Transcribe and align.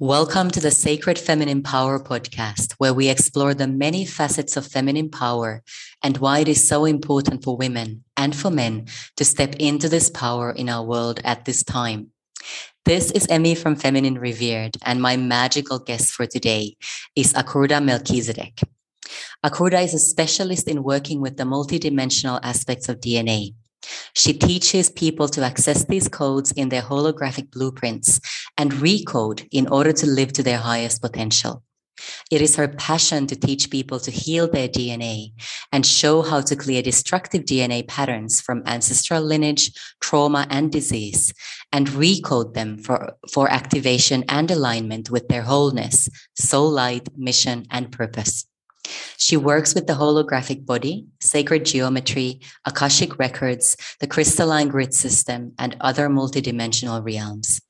Welcome 0.00 0.50
to 0.50 0.60
the 0.60 0.72
Sacred 0.72 1.20
Feminine 1.20 1.62
Power 1.62 2.00
podcast, 2.00 2.72
where 2.78 2.92
we 2.92 3.08
explore 3.08 3.54
the 3.54 3.68
many 3.68 4.04
facets 4.04 4.56
of 4.56 4.66
feminine 4.66 5.08
power 5.08 5.62
and 6.02 6.16
why 6.16 6.40
it 6.40 6.48
is 6.48 6.66
so 6.66 6.84
important 6.84 7.44
for 7.44 7.56
women 7.56 8.02
and 8.16 8.34
for 8.34 8.50
men 8.50 8.86
to 9.16 9.24
step 9.24 9.54
into 9.60 9.88
this 9.88 10.10
power 10.10 10.50
in 10.50 10.68
our 10.68 10.84
world 10.84 11.20
at 11.22 11.44
this 11.44 11.62
time. 11.62 12.08
This 12.84 13.12
is 13.12 13.28
Emmy 13.28 13.54
from 13.54 13.76
Feminine 13.76 14.18
Revered, 14.18 14.76
and 14.82 15.00
my 15.00 15.16
magical 15.16 15.78
guest 15.78 16.10
for 16.10 16.26
today 16.26 16.76
is 17.14 17.32
Akurda 17.32 17.80
Melchizedek. 17.80 18.62
Akurda 19.46 19.84
is 19.84 19.94
a 19.94 20.00
specialist 20.00 20.66
in 20.66 20.82
working 20.82 21.20
with 21.20 21.36
the 21.36 21.44
multidimensional 21.44 22.40
aspects 22.42 22.88
of 22.88 22.98
DNA. 22.98 23.54
She 24.14 24.32
teaches 24.32 24.90
people 24.90 25.28
to 25.28 25.42
access 25.42 25.84
these 25.84 26.08
codes 26.08 26.52
in 26.52 26.68
their 26.68 26.82
holographic 26.82 27.50
blueprints 27.50 28.20
and 28.56 28.72
recode 28.72 29.46
in 29.50 29.66
order 29.68 29.92
to 29.92 30.06
live 30.06 30.32
to 30.34 30.42
their 30.42 30.58
highest 30.58 31.02
potential. 31.02 31.62
It 32.30 32.40
is 32.40 32.56
her 32.56 32.68
passion 32.68 33.26
to 33.28 33.36
teach 33.36 33.70
people 33.70 34.00
to 34.00 34.10
heal 34.10 34.48
their 34.48 34.68
DNA 34.68 35.32
and 35.72 35.86
show 35.86 36.22
how 36.22 36.40
to 36.42 36.56
clear 36.56 36.82
destructive 36.82 37.44
DNA 37.44 37.86
patterns 37.86 38.40
from 38.40 38.62
ancestral 38.66 39.22
lineage, 39.22 39.70
trauma, 40.00 40.46
and 40.50 40.72
disease, 40.72 41.32
and 41.72 41.88
recode 41.88 42.54
them 42.54 42.78
for, 42.78 43.14
for 43.32 43.50
activation 43.50 44.24
and 44.28 44.50
alignment 44.50 45.10
with 45.10 45.28
their 45.28 45.42
wholeness, 45.42 46.08
soul 46.34 46.70
light, 46.70 47.08
mission, 47.16 47.66
and 47.70 47.92
purpose. 47.92 48.46
She 49.16 49.36
works 49.36 49.74
with 49.74 49.86
the 49.86 49.94
holographic 49.94 50.66
body, 50.66 51.06
sacred 51.20 51.64
geometry, 51.64 52.40
Akashic 52.66 53.18
records, 53.18 53.76
the 54.00 54.06
crystalline 54.06 54.68
grid 54.68 54.92
system, 54.92 55.52
and 55.58 55.76
other 55.80 56.08
multidimensional 56.08 57.04
realms. 57.04 57.60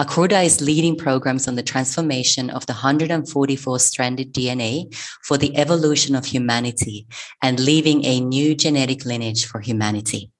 Akurda 0.00 0.44
is 0.44 0.60
leading 0.60 0.96
programs 0.96 1.46
on 1.46 1.54
the 1.54 1.62
transformation 1.62 2.48
of 2.50 2.66
the 2.66 2.72
144 2.72 3.78
stranded 3.78 4.32
DNA 4.32 4.94
for 5.22 5.36
the 5.36 5.56
evolution 5.56 6.14
of 6.14 6.24
humanity 6.24 7.06
and 7.42 7.60
leaving 7.60 8.04
a 8.04 8.20
new 8.20 8.54
genetic 8.54 9.04
lineage 9.04 9.44
for 9.44 9.60
humanity. 9.60 10.30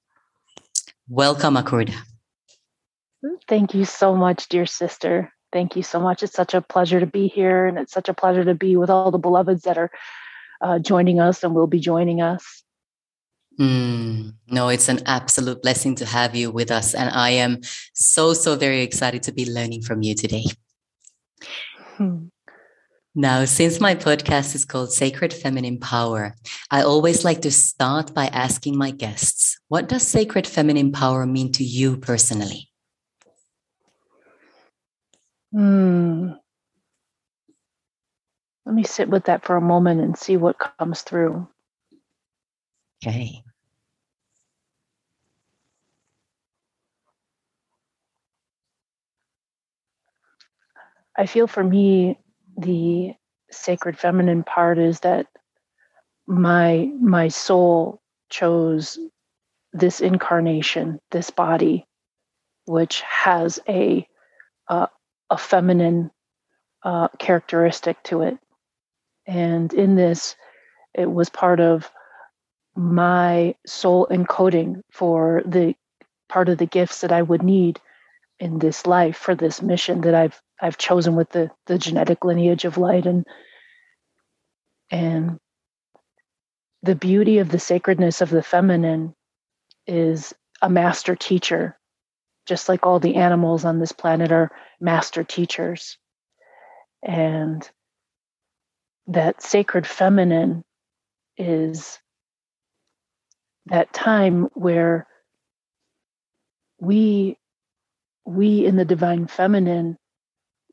Welcome, 1.07 1.55
Akurda. 1.55 1.95
Thank 3.47 3.75
you 3.75 3.85
so 3.85 4.15
much, 4.15 4.49
dear 4.49 4.65
sister. 4.65 5.31
Thank 5.51 5.75
you 5.75 5.83
so 5.83 5.99
much. 5.99 6.23
It's 6.23 6.33
such 6.33 6.53
a 6.53 6.61
pleasure 6.61 6.99
to 6.99 7.05
be 7.05 7.27
here, 7.27 7.65
and 7.65 7.77
it's 7.77 7.91
such 7.91 8.09
a 8.09 8.13
pleasure 8.13 8.45
to 8.45 8.55
be 8.55 8.77
with 8.77 8.89
all 8.89 9.11
the 9.11 9.17
beloveds 9.17 9.63
that 9.63 9.77
are 9.77 9.91
uh, 10.61 10.79
joining 10.79 11.19
us 11.19 11.43
and 11.43 11.53
will 11.53 11.67
be 11.67 11.79
joining 11.79 12.21
us. 12.21 12.63
Mm, 13.59 14.33
no, 14.47 14.69
it's 14.69 14.87
an 14.87 15.01
absolute 15.05 15.61
blessing 15.61 15.95
to 15.95 16.05
have 16.05 16.35
you 16.35 16.51
with 16.51 16.71
us. 16.71 16.95
And 16.95 17.09
I 17.09 17.31
am 17.31 17.59
so, 17.93 18.33
so 18.33 18.55
very 18.55 18.81
excited 18.81 19.23
to 19.23 19.33
be 19.33 19.51
learning 19.51 19.81
from 19.81 20.01
you 20.01 20.15
today. 20.15 20.45
Hmm. 21.97 22.27
Now, 23.13 23.43
since 23.43 23.81
my 23.81 23.93
podcast 23.93 24.55
is 24.55 24.63
called 24.63 24.93
Sacred 24.93 25.33
Feminine 25.33 25.79
Power, 25.79 26.33
I 26.71 26.81
always 26.81 27.25
like 27.25 27.41
to 27.41 27.51
start 27.51 28.13
by 28.13 28.27
asking 28.27 28.77
my 28.77 28.91
guests, 28.91 29.59
what 29.67 29.89
does 29.89 30.07
sacred 30.07 30.47
feminine 30.47 30.93
power 30.93 31.25
mean 31.25 31.51
to 31.53 31.63
you 31.63 31.97
personally? 31.97 32.70
Hmm. 35.51 36.31
Let 38.65 38.75
me 38.75 38.83
sit 38.83 39.09
with 39.09 39.25
that 39.25 39.43
for 39.43 39.55
a 39.55 39.61
moment 39.61 40.01
and 40.01 40.17
see 40.17 40.37
what 40.37 40.57
comes 40.57 41.01
through. 41.01 41.47
Okay. 43.03 43.43
I 51.17 51.25
feel 51.25 51.47
for 51.47 51.63
me, 51.63 52.17
the 52.57 53.13
sacred 53.51 53.97
feminine 53.97 54.43
part 54.43 54.77
is 54.77 55.01
that 55.01 55.27
my 56.27 56.89
my 56.99 57.27
soul 57.27 58.01
chose 58.29 58.97
this 59.73 59.99
incarnation, 59.99 60.99
this 61.11 61.29
body, 61.29 61.85
which 62.65 63.01
has 63.01 63.59
a 63.67 64.07
uh, 64.67 64.87
a 65.31 65.37
feminine 65.37 66.11
uh, 66.83 67.07
characteristic 67.19 68.03
to 68.03 68.23
it. 68.23 68.37
And 69.25 69.73
in 69.73 69.95
this, 69.95 70.35
it 70.93 71.11
was 71.11 71.29
part 71.29 71.59
of 71.59 71.89
my 72.75 73.55
soul 73.65 74.07
encoding 74.11 74.81
for 74.91 75.41
the 75.45 75.75
part 76.29 76.49
of 76.49 76.57
the 76.57 76.65
gifts 76.65 77.01
that 77.01 77.11
I 77.11 77.21
would 77.21 77.43
need 77.43 77.79
in 78.39 78.59
this 78.59 78.85
life 78.85 79.17
for 79.17 79.35
this 79.35 79.61
mission 79.61 80.01
that 80.01 80.15
I've 80.15 80.41
I've 80.61 80.77
chosen 80.77 81.15
with 81.15 81.29
the 81.29 81.51
the 81.67 81.77
genetic 81.77 82.25
lineage 82.25 82.65
of 82.65 82.77
light 82.77 83.05
and 83.05 83.25
and 84.89 85.37
the 86.83 86.95
beauty 86.95 87.39
of 87.39 87.49
the 87.49 87.59
sacredness 87.59 88.21
of 88.21 88.29
the 88.29 88.43
feminine 88.43 89.13
is 89.87 90.33
a 90.61 90.69
master 90.69 91.15
teacher 91.15 91.77
just 92.45 92.69
like 92.69 92.85
all 92.85 92.99
the 92.99 93.15
animals 93.15 93.65
on 93.65 93.79
this 93.79 93.91
planet 93.91 94.31
are 94.31 94.51
master 94.79 95.23
teachers. 95.23 95.97
And 97.03 97.67
that 99.07 99.41
sacred 99.41 99.87
feminine 99.87 100.63
is 101.37 101.99
that 103.67 103.93
time 103.93 104.49
where 104.53 105.07
we 106.79 107.37
we 108.25 108.65
in 108.65 108.75
the 108.75 108.85
divine 108.85 109.27
feminine 109.27 109.97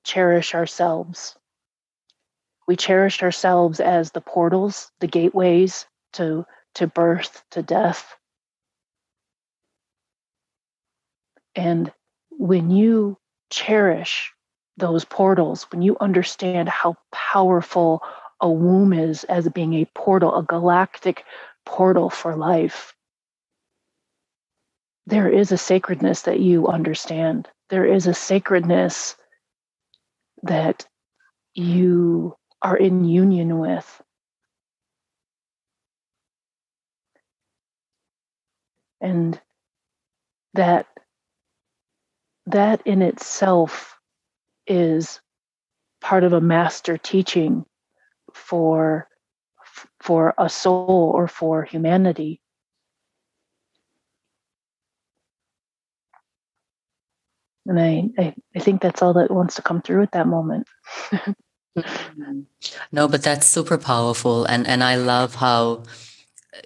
cherish 0.04 0.54
ourselves. 0.54 1.36
We 2.66 2.76
cherish 2.76 3.22
ourselves 3.22 3.80
as 3.80 4.10
the 4.10 4.20
portals 4.20 4.90
the 5.00 5.06
gateways 5.06 5.86
to 6.14 6.44
to 6.74 6.86
birth 6.86 7.42
to 7.50 7.62
death 7.62 8.17
and 11.58 11.92
when 12.30 12.70
you 12.70 13.18
cherish 13.50 14.32
those 14.76 15.04
portals, 15.04 15.64
when 15.72 15.82
you 15.82 15.96
understand 16.00 16.68
how 16.68 16.96
powerful 17.10 18.00
a 18.40 18.48
womb 18.48 18.92
is 18.92 19.24
as 19.24 19.48
being 19.48 19.74
a 19.74 19.84
portal, 19.86 20.36
a 20.38 20.44
galactic 20.44 21.24
portal 21.66 22.10
for 22.10 22.36
life, 22.36 22.94
there 25.06 25.28
is 25.28 25.50
a 25.50 25.58
sacredness 25.58 26.22
that 26.22 26.38
you 26.38 26.68
understand. 26.68 27.48
There 27.70 27.84
is 27.84 28.06
a 28.06 28.14
sacredness 28.14 29.16
that 30.44 30.86
you 31.54 32.36
are 32.62 32.76
in 32.76 33.04
union 33.04 33.58
with. 33.58 34.00
And 39.00 39.40
that 40.54 40.86
that 42.52 42.82
in 42.86 43.02
itself 43.02 43.98
is 44.66 45.20
part 46.00 46.24
of 46.24 46.32
a 46.32 46.40
master 46.40 46.96
teaching 46.96 47.64
for 48.32 49.08
for 50.00 50.34
a 50.38 50.48
soul 50.48 51.12
or 51.14 51.28
for 51.28 51.62
humanity. 51.64 52.40
And 57.66 57.78
I, 57.78 58.08
I, 58.18 58.34
I 58.56 58.58
think 58.60 58.80
that's 58.80 59.02
all 59.02 59.12
that 59.14 59.30
wants 59.30 59.56
to 59.56 59.62
come 59.62 59.82
through 59.82 60.02
at 60.02 60.12
that 60.12 60.26
moment. 60.26 60.66
No 62.90 63.06
but 63.06 63.22
that's 63.22 63.46
super 63.46 63.78
powerful. 63.78 64.44
And 64.44 64.66
and 64.66 64.82
i 64.82 64.96
love 64.96 65.36
how 65.36 65.84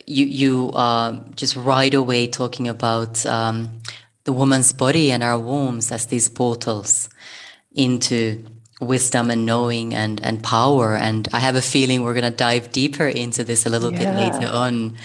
you 0.07 0.25
you 0.27 0.71
uh, 0.71 1.21
just 1.35 1.57
right 1.57 1.93
away 1.93 2.27
talking 2.27 2.69
about 2.69 3.25
um, 3.27 3.81
the 4.25 4.33
woman's 4.33 4.73
body 4.73 5.11
and 5.11 5.23
our 5.23 5.39
wombs 5.39 5.91
as 5.91 6.07
these 6.07 6.29
portals 6.29 7.09
into 7.75 8.45
wisdom 8.81 9.31
and 9.31 9.47
knowing 9.47 9.95
and 9.95 10.23
and 10.25 10.43
power. 10.43 10.97
And 10.97 11.29
i 11.33 11.39
have 11.39 11.57
a 11.57 11.63
feeling 11.63 12.03
we're 12.03 12.15
going 12.15 12.31
to 12.31 12.37
dive 12.37 12.73
deeper 12.73 13.07
into 13.07 13.45
this 13.45 13.67
a 13.67 13.71
little 13.71 13.93
yeah. 13.93 13.99
bit 13.99 14.33
later 14.33 14.53
on. 14.53 14.97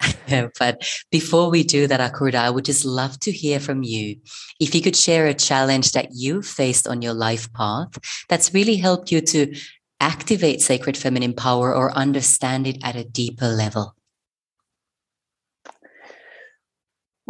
But 0.58 0.88
before 1.10 1.50
we 1.50 1.62
do 1.62 1.86
that 1.86 2.00
akurda 2.00 2.36
i 2.36 2.48
would 2.48 2.64
just 2.64 2.86
love 2.86 3.20
to 3.20 3.30
hear 3.30 3.60
from 3.60 3.82
you. 3.82 4.16
If 4.58 4.74
you 4.74 4.80
could 4.80 4.96
share 4.96 5.26
a 5.26 5.34
challenge 5.34 5.92
that 5.92 6.08
you 6.12 6.40
faced 6.40 6.88
on 6.88 7.02
your 7.02 7.12
life 7.12 7.52
path 7.52 7.98
that's 8.28 8.54
really 8.54 8.76
helped 8.76 9.12
you 9.12 9.20
to 9.20 9.54
activate 10.00 10.62
sacred 10.62 10.96
feminine 10.96 11.34
power 11.34 11.74
or 11.74 11.92
understand 11.92 12.66
it 12.66 12.78
at 12.82 12.96
a 12.96 13.04
deeper 13.04 13.48
level 13.48 13.94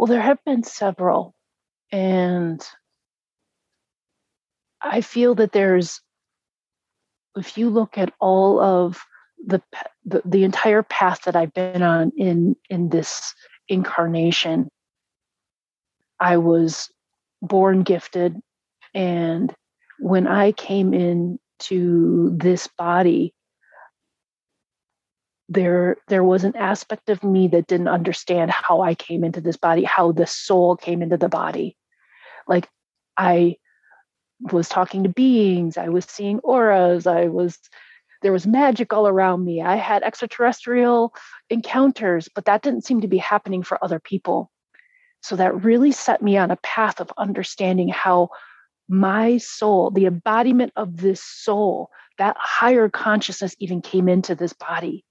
well 0.01 0.07
there 0.07 0.19
have 0.19 0.43
been 0.45 0.63
several 0.63 1.35
and 1.91 2.67
I 4.81 5.01
feel 5.01 5.35
that 5.35 5.51
there's, 5.51 6.01
if 7.35 7.55
you 7.55 7.69
look 7.69 7.99
at 7.99 8.11
all 8.19 8.59
of 8.59 8.99
the, 9.45 9.61
the 10.03 10.23
the 10.25 10.43
entire 10.43 10.81
path 10.81 11.21
that 11.25 11.35
I've 11.35 11.53
been 11.53 11.83
on 11.83 12.11
in 12.17 12.55
in 12.67 12.89
this 12.89 13.35
incarnation, 13.67 14.69
I 16.19 16.37
was 16.37 16.89
born 17.43 17.83
gifted 17.83 18.37
and 18.95 19.53
when 19.99 20.25
I 20.25 20.51
came 20.51 20.95
in 20.95 21.37
to 21.59 22.35
this 22.35 22.67
body, 22.75 23.35
there 25.51 25.97
there 26.07 26.23
was 26.23 26.45
an 26.45 26.55
aspect 26.55 27.09
of 27.09 27.23
me 27.23 27.47
that 27.49 27.67
didn't 27.67 27.89
understand 27.89 28.51
how 28.51 28.81
I 28.81 28.95
came 28.95 29.23
into 29.23 29.41
this 29.41 29.57
body, 29.57 29.83
how 29.83 30.13
the 30.13 30.25
soul 30.25 30.77
came 30.77 31.01
into 31.01 31.17
the 31.17 31.27
body. 31.27 31.77
Like 32.47 32.69
I 33.17 33.57
was 34.39 34.69
talking 34.69 35.03
to 35.03 35.09
beings, 35.09 35.77
I 35.77 35.89
was 35.89 36.05
seeing 36.05 36.39
auras, 36.39 37.05
I 37.05 37.25
was 37.25 37.59
there 38.21 38.31
was 38.31 38.47
magic 38.47 38.93
all 38.93 39.07
around 39.07 39.43
me. 39.43 39.61
I 39.61 39.75
had 39.75 40.03
extraterrestrial 40.03 41.13
encounters, 41.49 42.29
but 42.33 42.45
that 42.45 42.61
didn't 42.61 42.85
seem 42.85 43.01
to 43.01 43.07
be 43.07 43.17
happening 43.17 43.63
for 43.63 43.83
other 43.83 43.99
people. 43.99 44.51
So 45.21 45.35
that 45.35 45.63
really 45.63 45.91
set 45.91 46.21
me 46.21 46.37
on 46.37 46.51
a 46.51 46.57
path 46.57 47.01
of 47.01 47.11
understanding 47.17 47.89
how 47.89 48.29
my 48.87 49.37
soul, 49.37 49.91
the 49.91 50.05
embodiment 50.05 50.71
of 50.75 50.97
this 50.97 51.23
soul, 51.23 51.89
that 52.19 52.37
higher 52.39 52.89
consciousness 52.89 53.55
even 53.59 53.81
came 53.81 54.07
into 54.07 54.35
this 54.35 54.53
body 54.53 55.03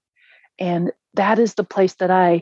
and 0.59 0.91
that 1.13 1.39
is 1.39 1.53
the 1.55 1.63
place 1.63 1.95
that 1.95 2.11
i 2.11 2.41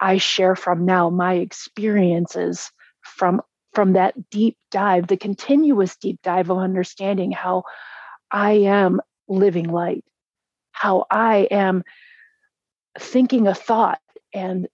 i 0.00 0.16
share 0.16 0.56
from 0.56 0.84
now 0.84 1.10
my 1.10 1.34
experiences 1.34 2.70
from 3.02 3.40
from 3.72 3.92
that 3.92 4.30
deep 4.30 4.56
dive 4.70 5.06
the 5.06 5.16
continuous 5.16 5.96
deep 5.96 6.20
dive 6.22 6.50
of 6.50 6.58
understanding 6.58 7.30
how 7.30 7.62
i 8.30 8.52
am 8.52 9.00
living 9.28 9.68
light 9.70 10.04
how 10.72 11.06
i 11.10 11.48
am 11.50 11.82
thinking 12.98 13.46
a 13.46 13.54
thought 13.54 14.00
and 14.32 14.68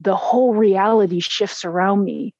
the 0.00 0.16
whole 0.16 0.54
reality 0.54 1.20
shifts 1.20 1.64
around 1.64 2.04
me. 2.04 2.34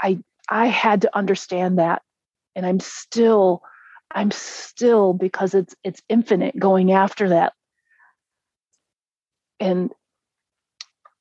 I 0.00 0.18
i 0.48 0.66
had 0.66 1.02
to 1.02 1.16
understand 1.16 1.78
that 1.78 2.02
and 2.54 2.64
i'm 2.64 2.78
still 2.78 3.62
i'm 4.12 4.30
still 4.30 5.12
because 5.12 5.54
it's 5.54 5.74
it's 5.82 6.02
infinite 6.08 6.56
going 6.56 6.92
after 6.92 7.30
that 7.30 7.52
and 9.60 9.90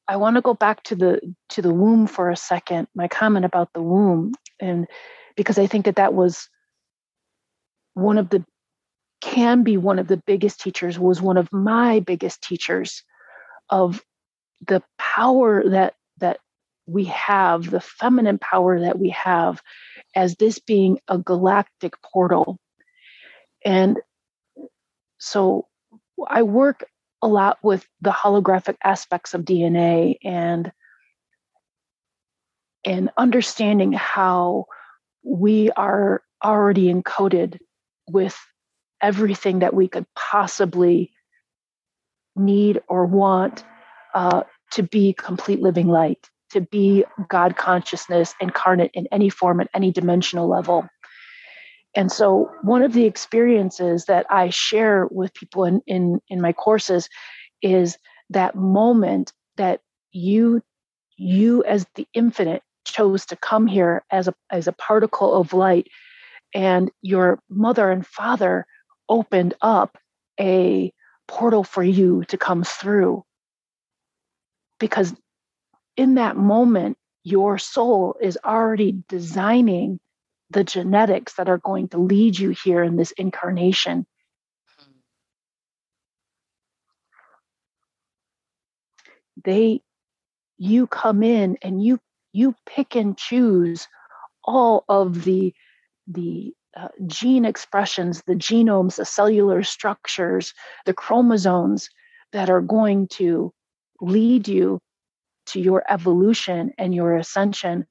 I 0.07 0.17
want 0.17 0.35
to 0.35 0.41
go 0.41 0.53
back 0.53 0.83
to 0.83 0.95
the 0.95 1.35
to 1.49 1.61
the 1.61 1.73
womb 1.73 2.07
for 2.07 2.29
a 2.29 2.35
second. 2.35 2.87
My 2.95 3.07
comment 3.07 3.45
about 3.45 3.73
the 3.73 3.81
womb, 3.81 4.33
and 4.59 4.87
because 5.35 5.57
I 5.57 5.67
think 5.67 5.85
that 5.85 5.95
that 5.95 6.13
was 6.13 6.47
one 7.93 8.17
of 8.17 8.29
the 8.29 8.45
can 9.21 9.63
be 9.63 9.77
one 9.77 9.97
of 9.97 10.07
the 10.07 10.21
biggest 10.27 10.61
teachers 10.61 10.99
was 10.99 11.21
one 11.21 11.37
of 11.37 11.51
my 11.51 11.99
biggest 11.99 12.43
teachers 12.43 13.03
of 13.69 14.03
the 14.67 14.83
power 14.99 15.67
that 15.69 15.95
that 16.19 16.39
we 16.85 17.05
have 17.05 17.69
the 17.69 17.81
feminine 17.81 18.37
power 18.37 18.81
that 18.81 18.99
we 18.99 19.09
have 19.09 19.61
as 20.15 20.35
this 20.35 20.59
being 20.59 20.99
a 21.07 21.17
galactic 21.17 21.93
portal 22.03 22.59
and 23.65 23.99
so 25.17 25.67
i 26.27 26.43
work 26.43 26.83
a 27.21 27.27
lot 27.27 27.57
with 27.63 27.85
the 28.01 28.11
holographic 28.11 28.75
aspects 28.83 29.33
of 29.33 29.41
DNA 29.41 30.17
and 30.23 30.71
and 32.85 33.09
understanding 33.17 33.93
how 33.93 34.65
we 35.23 35.71
are 35.71 36.21
already 36.43 36.93
encoded 36.93 37.57
with 38.07 38.37
everything 39.01 39.59
that 39.59 39.73
we 39.73 39.87
could 39.87 40.05
possibly 40.15 41.11
need 42.35 42.81
or 42.87 43.05
want 43.05 43.63
uh, 44.13 44.43
to 44.71 44.83
be 44.83 45.13
complete 45.13 45.61
living 45.61 45.87
light, 45.87 46.29
to 46.51 46.61
be 46.61 47.05
God 47.27 47.57
consciousness 47.57 48.35
incarnate 48.39 48.91
in 48.93 49.07
any 49.11 49.29
form 49.29 49.59
at 49.61 49.69
any 49.73 49.91
dimensional 49.91 50.47
level. 50.47 50.87
And 51.95 52.11
so, 52.11 52.51
one 52.61 52.83
of 52.83 52.93
the 52.93 53.05
experiences 53.05 54.05
that 54.05 54.25
I 54.29 54.49
share 54.49 55.07
with 55.11 55.33
people 55.33 55.63
in, 55.63 55.81
in, 55.87 56.19
in 56.29 56.41
my 56.41 56.51
courses 56.51 57.07
is 57.61 57.97
that 58.29 58.55
moment 58.55 59.31
that 59.57 59.81
you 60.11 60.61
you 61.17 61.63
as 61.63 61.85
the 61.95 62.07
infinite 62.13 62.61
chose 62.85 63.25
to 63.25 63.35
come 63.37 63.67
here 63.67 64.03
as 64.11 64.27
a 64.27 64.33
as 64.49 64.67
a 64.67 64.73
particle 64.73 65.33
of 65.33 65.53
light 65.53 65.87
and 66.53 66.91
your 67.01 67.39
mother 67.49 67.89
and 67.91 68.05
father 68.05 68.65
opened 69.09 69.53
up 69.61 69.97
a 70.39 70.91
portal 71.27 71.63
for 71.63 71.83
you 71.83 72.23
to 72.25 72.37
come 72.37 72.63
through. 72.63 73.23
Because 74.79 75.15
in 75.95 76.15
that 76.15 76.35
moment 76.35 76.97
your 77.23 77.57
soul 77.57 78.15
is 78.21 78.37
already 78.45 79.03
designing 79.09 79.99
the 80.55 80.63
genetics 80.63 81.33
that 81.33 81.49
are 81.49 81.57
going 81.57 81.89
to 81.89 81.97
lead 81.97 82.39
you 82.39 82.51
here 82.51 82.81
in 82.81 82.95
this 82.95 83.11
incarnation. 83.11 84.07
They, 89.43 89.81
you 90.57 90.87
come 90.87 91.23
in 91.23 91.57
and 91.61 91.83
you 91.83 91.99
you 92.31 92.55
pick 92.65 92.95
and 92.95 93.17
choose 93.17 93.87
all 94.43 94.85
of 94.87 95.25
the 95.25 95.53
the 96.07 96.53
uh, 96.75 96.87
gene 97.05 97.43
expressions, 97.43 98.23
the 98.25 98.35
genomes, 98.35 98.95
the 98.95 99.05
cellular 99.05 99.61
structures, 99.61 100.53
the 100.85 100.93
chromosomes 100.93 101.89
that 102.31 102.49
are 102.49 102.61
going 102.61 103.07
to 103.09 103.53
lead 103.99 104.47
you 104.47 104.79
to 105.47 105.59
your 105.59 105.83
evolution 105.89 106.71
and 106.77 106.95
your 106.95 107.17
ascension 107.17 107.85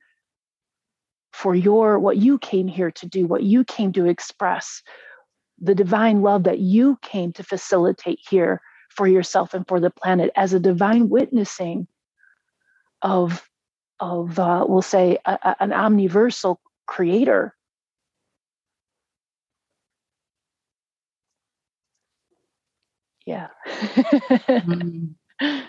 for 1.34 1.52
your 1.52 1.98
what 1.98 2.16
you 2.16 2.38
came 2.38 2.68
here 2.68 2.92
to 2.92 3.08
do, 3.08 3.26
what 3.26 3.42
you 3.42 3.64
came 3.64 3.92
to 3.92 4.06
express, 4.06 4.82
the 5.60 5.74
divine 5.74 6.22
love 6.22 6.44
that 6.44 6.60
you 6.60 6.96
came 7.02 7.32
to 7.32 7.42
facilitate 7.42 8.20
here 8.30 8.60
for 8.88 9.08
yourself 9.08 9.52
and 9.52 9.66
for 9.66 9.80
the 9.80 9.90
planet 9.90 10.30
as 10.36 10.52
a 10.52 10.60
divine 10.60 11.08
witnessing 11.08 11.88
of 13.02 13.42
of 13.98 14.38
uh, 14.38 14.64
we'll 14.68 14.80
say 14.80 15.18
a, 15.24 15.32
a, 15.42 15.56
an 15.58 15.72
omniversal 15.72 16.60
creator. 16.86 17.56
Yeah. 23.26 23.48
Mm. 24.48 25.14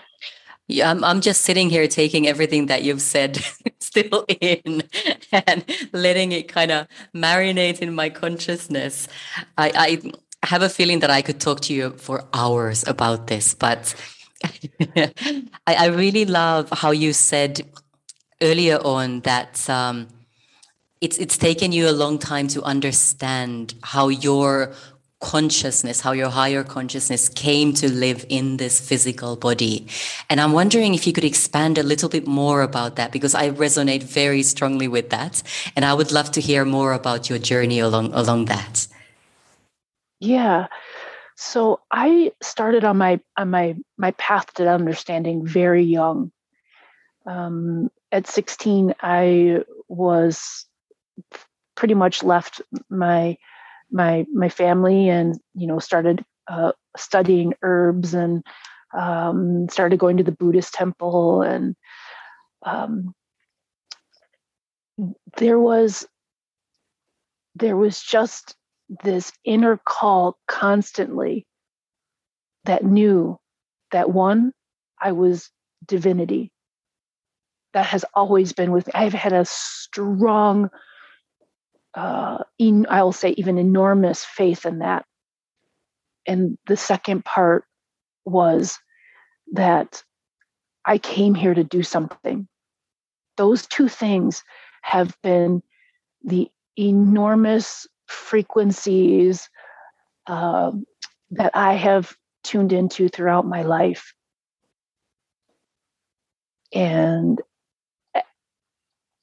Yeah, 0.68 0.90
I'm, 0.90 1.04
I'm 1.04 1.20
just 1.20 1.42
sitting 1.42 1.70
here 1.70 1.86
taking 1.86 2.26
everything 2.26 2.66
that 2.66 2.82
you've 2.82 3.00
said 3.00 3.38
still 3.96 4.24
in 4.40 4.82
and 5.32 5.64
letting 5.92 6.32
it 6.32 6.48
kind 6.48 6.70
of 6.70 6.86
marinate 7.14 7.78
in 7.80 7.94
my 7.94 8.10
consciousness. 8.10 9.08
I, 9.56 9.72
I 9.74 10.46
have 10.46 10.62
a 10.62 10.68
feeling 10.68 11.00
that 11.00 11.10
I 11.10 11.22
could 11.22 11.40
talk 11.40 11.60
to 11.62 11.74
you 11.74 11.90
for 11.96 12.24
hours 12.32 12.86
about 12.86 13.26
this, 13.26 13.54
but 13.54 13.94
I, 14.96 15.12
I 15.66 15.86
really 15.86 16.24
love 16.24 16.68
how 16.70 16.90
you 16.90 17.12
said 17.12 17.62
earlier 18.42 18.76
on 18.76 19.20
that 19.20 19.68
um, 19.70 20.08
it's 21.00 21.18
it's 21.18 21.38
taken 21.38 21.72
you 21.72 21.88
a 21.88 21.92
long 21.92 22.18
time 22.18 22.48
to 22.48 22.62
understand 22.62 23.74
how 23.82 24.08
your 24.08 24.72
consciousness, 25.20 26.00
how 26.00 26.12
your 26.12 26.28
higher 26.28 26.62
consciousness 26.62 27.28
came 27.28 27.72
to 27.74 27.90
live 27.90 28.24
in 28.28 28.58
this 28.58 28.80
physical 28.80 29.36
body. 29.36 29.86
And 30.28 30.40
I'm 30.40 30.52
wondering 30.52 30.94
if 30.94 31.06
you 31.06 31.12
could 31.12 31.24
expand 31.24 31.78
a 31.78 31.82
little 31.82 32.08
bit 32.08 32.26
more 32.26 32.62
about 32.62 32.96
that 32.96 33.12
because 33.12 33.34
I 33.34 33.50
resonate 33.50 34.02
very 34.02 34.42
strongly 34.42 34.88
with 34.88 35.10
that. 35.10 35.42
And 35.74 35.84
I 35.84 35.94
would 35.94 36.12
love 36.12 36.30
to 36.32 36.40
hear 36.40 36.64
more 36.64 36.92
about 36.92 37.30
your 37.30 37.38
journey 37.38 37.78
along 37.78 38.12
along 38.12 38.46
that. 38.46 38.86
Yeah. 40.20 40.66
So 41.36 41.80
I 41.90 42.32
started 42.42 42.84
on 42.84 42.96
my 42.98 43.20
on 43.36 43.50
my 43.50 43.76
my 43.98 44.12
path 44.12 44.52
to 44.54 44.68
understanding 44.68 45.46
very 45.46 45.82
young. 45.82 46.32
Um, 47.26 47.90
at 48.12 48.26
16, 48.26 48.94
I 49.00 49.64
was 49.88 50.66
pretty 51.74 51.94
much 51.94 52.22
left 52.22 52.62
my 52.88 53.36
my 53.90 54.26
my 54.32 54.48
family 54.48 55.08
and 55.08 55.38
you 55.54 55.66
know 55.66 55.78
started 55.78 56.24
uh, 56.48 56.72
studying 56.96 57.54
herbs 57.62 58.14
and 58.14 58.44
um, 58.96 59.68
started 59.68 59.98
going 59.98 60.16
to 60.16 60.22
the 60.22 60.32
Buddhist 60.32 60.74
temple 60.74 61.42
and 61.42 61.76
um, 62.64 63.14
there 65.36 65.58
was 65.58 66.06
there 67.54 67.76
was 67.76 68.00
just 68.02 68.54
this 69.02 69.32
inner 69.44 69.80
call 69.84 70.38
constantly 70.46 71.46
that 72.64 72.84
knew 72.84 73.36
that 73.92 74.10
one 74.10 74.52
I 75.00 75.12
was 75.12 75.50
divinity 75.86 76.52
that 77.72 77.86
has 77.86 78.04
always 78.14 78.52
been 78.52 78.72
with 78.72 78.86
me. 78.86 78.92
I've 78.94 79.12
had 79.12 79.32
a 79.32 79.44
strong 79.44 80.70
uh, 81.96 82.38
in, 82.58 82.86
I'll 82.90 83.12
say, 83.12 83.30
even 83.30 83.58
enormous 83.58 84.24
faith 84.24 84.66
in 84.66 84.80
that. 84.80 85.06
And 86.26 86.58
the 86.66 86.76
second 86.76 87.24
part 87.24 87.64
was 88.24 88.78
that 89.52 90.02
I 90.84 90.98
came 90.98 91.34
here 91.34 91.54
to 91.54 91.64
do 91.64 91.82
something. 91.82 92.46
Those 93.36 93.66
two 93.66 93.88
things 93.88 94.44
have 94.82 95.16
been 95.22 95.62
the 96.22 96.50
enormous 96.78 97.86
frequencies 98.06 99.48
uh, 100.26 100.72
that 101.30 101.52
I 101.54 101.74
have 101.74 102.14
tuned 102.44 102.72
into 102.72 103.08
throughout 103.08 103.46
my 103.46 103.62
life. 103.62 104.14
And 106.72 107.40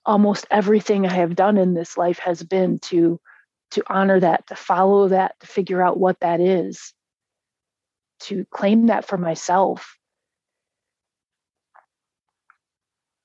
almost 0.06 0.46
everything 0.52 1.06
I 1.06 1.14
have 1.14 1.36
done 1.36 1.58
in 1.58 1.74
this 1.74 1.98
life 1.98 2.20
has 2.20 2.44
been 2.44 2.80
to 2.80 3.20
to 3.72 3.84
honor 3.88 4.20
that, 4.20 4.46
to 4.48 4.56
follow 4.56 5.08
that, 5.08 5.40
to 5.40 5.48
figure 5.48 5.82
out 5.82 6.00
what 6.00 6.20
that 6.20 6.40
is, 6.40 6.94
to 8.20 8.46
claim 8.52 8.88
that 8.88 9.06
for 9.06 9.18
myself. 9.18 9.98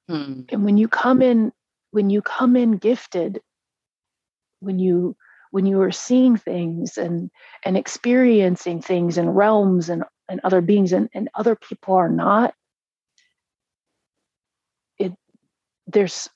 Hmm. 0.09 0.43
And 0.49 0.65
when 0.65 0.79
you 0.79 0.89
come 0.89 1.21
in, 1.21 1.53
when 1.91 2.09
you 2.09 2.23
come 2.23 2.57
in 2.57 2.79
gifted, 2.79 3.41
when 4.61 4.79
you 4.79 5.17
when 5.51 5.67
you 5.67 5.81
are 5.83 5.93
seeing 5.93 6.37
things 6.37 6.97
and 6.97 7.31
and 7.65 7.77
experiencing 7.77 8.81
things 8.81 9.19
in 9.19 9.29
realms 9.29 9.89
and, 9.91 10.05
and 10.29 10.41
other 10.45 10.61
beings 10.61 10.93
and, 10.93 11.11
and 11.15 11.29
other 11.35 11.57
people 11.57 11.95
are 11.95 12.09
not, 12.09 12.55
it 14.99 15.13
there's 15.87 16.31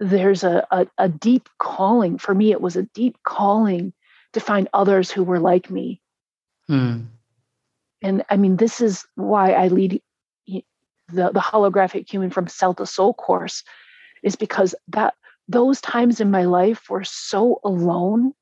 there's 0.00 0.44
a, 0.44 0.66
a, 0.70 0.86
a 0.98 1.08
deep 1.08 1.48
calling. 1.58 2.18
For 2.18 2.34
me 2.34 2.50
it 2.50 2.60
was 2.60 2.76
a 2.76 2.82
deep 2.82 3.18
calling 3.24 3.92
to 4.32 4.40
find 4.40 4.68
others 4.72 5.10
who 5.10 5.22
were 5.22 5.40
like 5.40 5.70
me. 5.70 6.00
Hmm. 6.66 7.02
and 8.00 8.24
i 8.30 8.38
mean 8.38 8.56
this 8.56 8.80
is 8.80 9.04
why 9.16 9.52
i 9.52 9.68
lead 9.68 10.00
the, 11.08 11.30
the 11.30 11.40
holographic 11.40 12.10
human 12.10 12.30
from 12.30 12.48
cell 12.48 12.74
to 12.74 12.86
soul 12.86 13.14
course 13.14 13.62
is 14.22 14.36
because 14.36 14.74
that 14.88 15.14
those 15.48 15.80
times 15.80 16.20
in 16.20 16.30
my 16.30 16.44
life 16.44 16.88
were 16.88 17.04
so 17.04 17.60
alone. 17.64 18.32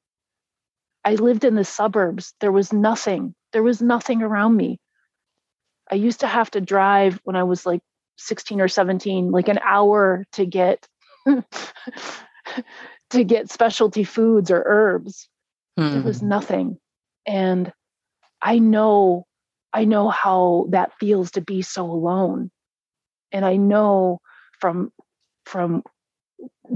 I 1.04 1.14
lived 1.14 1.44
in 1.44 1.56
the 1.56 1.64
suburbs. 1.64 2.34
There 2.40 2.52
was 2.52 2.72
nothing. 2.72 3.34
There 3.52 3.62
was 3.62 3.82
nothing 3.82 4.22
around 4.22 4.56
me. 4.56 4.78
I 5.90 5.96
used 5.96 6.20
to 6.20 6.28
have 6.28 6.50
to 6.52 6.60
drive 6.60 7.20
when 7.24 7.36
i 7.36 7.42
was 7.42 7.66
like 7.66 7.82
16 8.18 8.60
or 8.60 8.68
17 8.68 9.30
like 9.30 9.48
an 9.48 9.58
hour 9.62 10.24
to 10.32 10.46
get 10.46 10.86
to 13.10 13.24
get 13.24 13.50
specialty 13.50 14.04
foods 14.04 14.50
or 14.50 14.62
herbs. 14.66 15.28
Mm. 15.78 15.92
There 15.92 16.02
was 16.02 16.20
hmm. 16.20 16.28
nothing. 16.28 16.78
And 17.26 17.72
I 18.40 18.58
know, 18.58 19.26
I 19.72 19.84
know 19.84 20.08
how 20.08 20.66
that 20.70 20.92
feels 20.98 21.30
to 21.32 21.40
be 21.40 21.62
so 21.62 21.84
alone. 21.84 22.50
And 23.30 23.44
I 23.44 23.56
know 23.56 24.20
from 24.60 24.92
from 25.46 25.82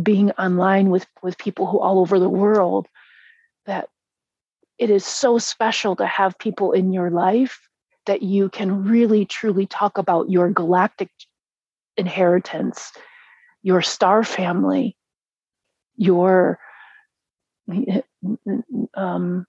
being 0.02 0.30
online 0.32 0.90
with 0.90 1.06
with 1.22 1.38
people 1.38 1.66
who 1.66 1.78
all 1.78 2.00
over 2.00 2.18
the 2.18 2.28
world 2.28 2.86
that 3.66 3.88
it 4.78 4.90
is 4.90 5.04
so 5.04 5.38
special 5.38 5.96
to 5.96 6.06
have 6.06 6.38
people 6.38 6.72
in 6.72 6.92
your 6.92 7.10
life 7.10 7.68
that 8.06 8.22
you 8.22 8.48
can 8.48 8.84
really 8.84 9.24
truly 9.24 9.66
talk 9.66 9.98
about 9.98 10.30
your 10.30 10.50
galactic 10.50 11.10
inheritance 11.96 12.92
your 13.66 13.82
star 13.82 14.22
family, 14.22 14.96
your, 15.96 16.60
um, 18.94 19.44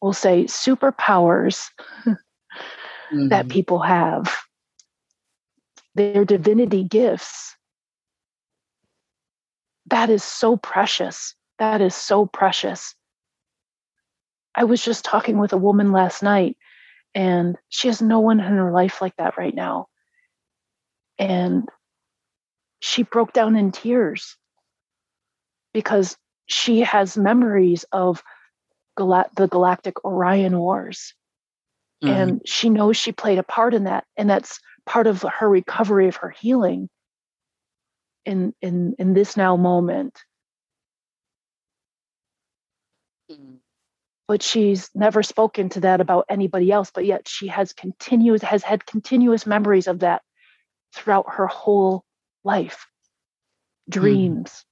we'll 0.00 0.14
say, 0.14 0.44
superpowers 0.44 1.68
mm-hmm. 2.06 3.28
that 3.28 3.50
people 3.50 3.78
have, 3.80 4.34
their 5.94 6.24
divinity 6.24 6.84
gifts. 6.84 7.54
That 9.88 10.08
is 10.08 10.24
so 10.24 10.56
precious. 10.56 11.34
That 11.58 11.82
is 11.82 11.94
so 11.94 12.24
precious. 12.24 12.94
I 14.54 14.64
was 14.64 14.82
just 14.82 15.04
talking 15.04 15.36
with 15.36 15.52
a 15.52 15.58
woman 15.58 15.92
last 15.92 16.22
night, 16.22 16.56
and 17.14 17.58
she 17.68 17.88
has 17.88 18.00
no 18.00 18.20
one 18.20 18.40
in 18.40 18.46
her 18.46 18.72
life 18.72 19.02
like 19.02 19.16
that 19.18 19.36
right 19.36 19.54
now. 19.54 19.88
And 21.18 21.68
she 22.80 23.02
broke 23.02 23.32
down 23.32 23.56
in 23.56 23.70
tears 23.72 24.36
because 25.72 26.16
she 26.46 26.80
has 26.80 27.16
memories 27.16 27.84
of 27.92 28.22
Gal- 28.96 29.30
the 29.36 29.46
Galactic 29.46 30.04
Orion 30.04 30.58
Wars. 30.58 31.14
Mm-hmm. 32.02 32.14
And 32.14 32.42
she 32.46 32.70
knows 32.70 32.96
she 32.96 33.12
played 33.12 33.38
a 33.38 33.42
part 33.42 33.74
in 33.74 33.84
that. 33.84 34.04
And 34.16 34.28
that's 34.28 34.58
part 34.86 35.06
of 35.06 35.22
her 35.22 35.48
recovery 35.48 36.08
of 36.08 36.16
her 36.16 36.30
healing 36.30 36.88
in 38.24 38.54
in 38.60 38.94
in 38.98 39.12
this 39.12 39.36
now 39.36 39.56
moment. 39.56 40.18
Mm-hmm. 43.30 43.56
But 44.26 44.42
she's 44.42 44.90
never 44.94 45.22
spoken 45.22 45.68
to 45.70 45.80
that 45.80 46.00
about 46.00 46.26
anybody 46.28 46.72
else, 46.72 46.90
but 46.94 47.04
yet 47.04 47.28
she 47.28 47.48
has 47.48 47.72
continuous 47.72 48.42
has 48.42 48.62
had 48.62 48.86
continuous 48.86 49.46
memories 49.46 49.86
of 49.86 50.00
that 50.00 50.22
throughout 50.94 51.26
her 51.28 51.46
whole 51.46 52.04
life, 52.44 52.86
hmm. 53.86 54.00
dreams. 54.00 54.50
Mm. 54.50 54.64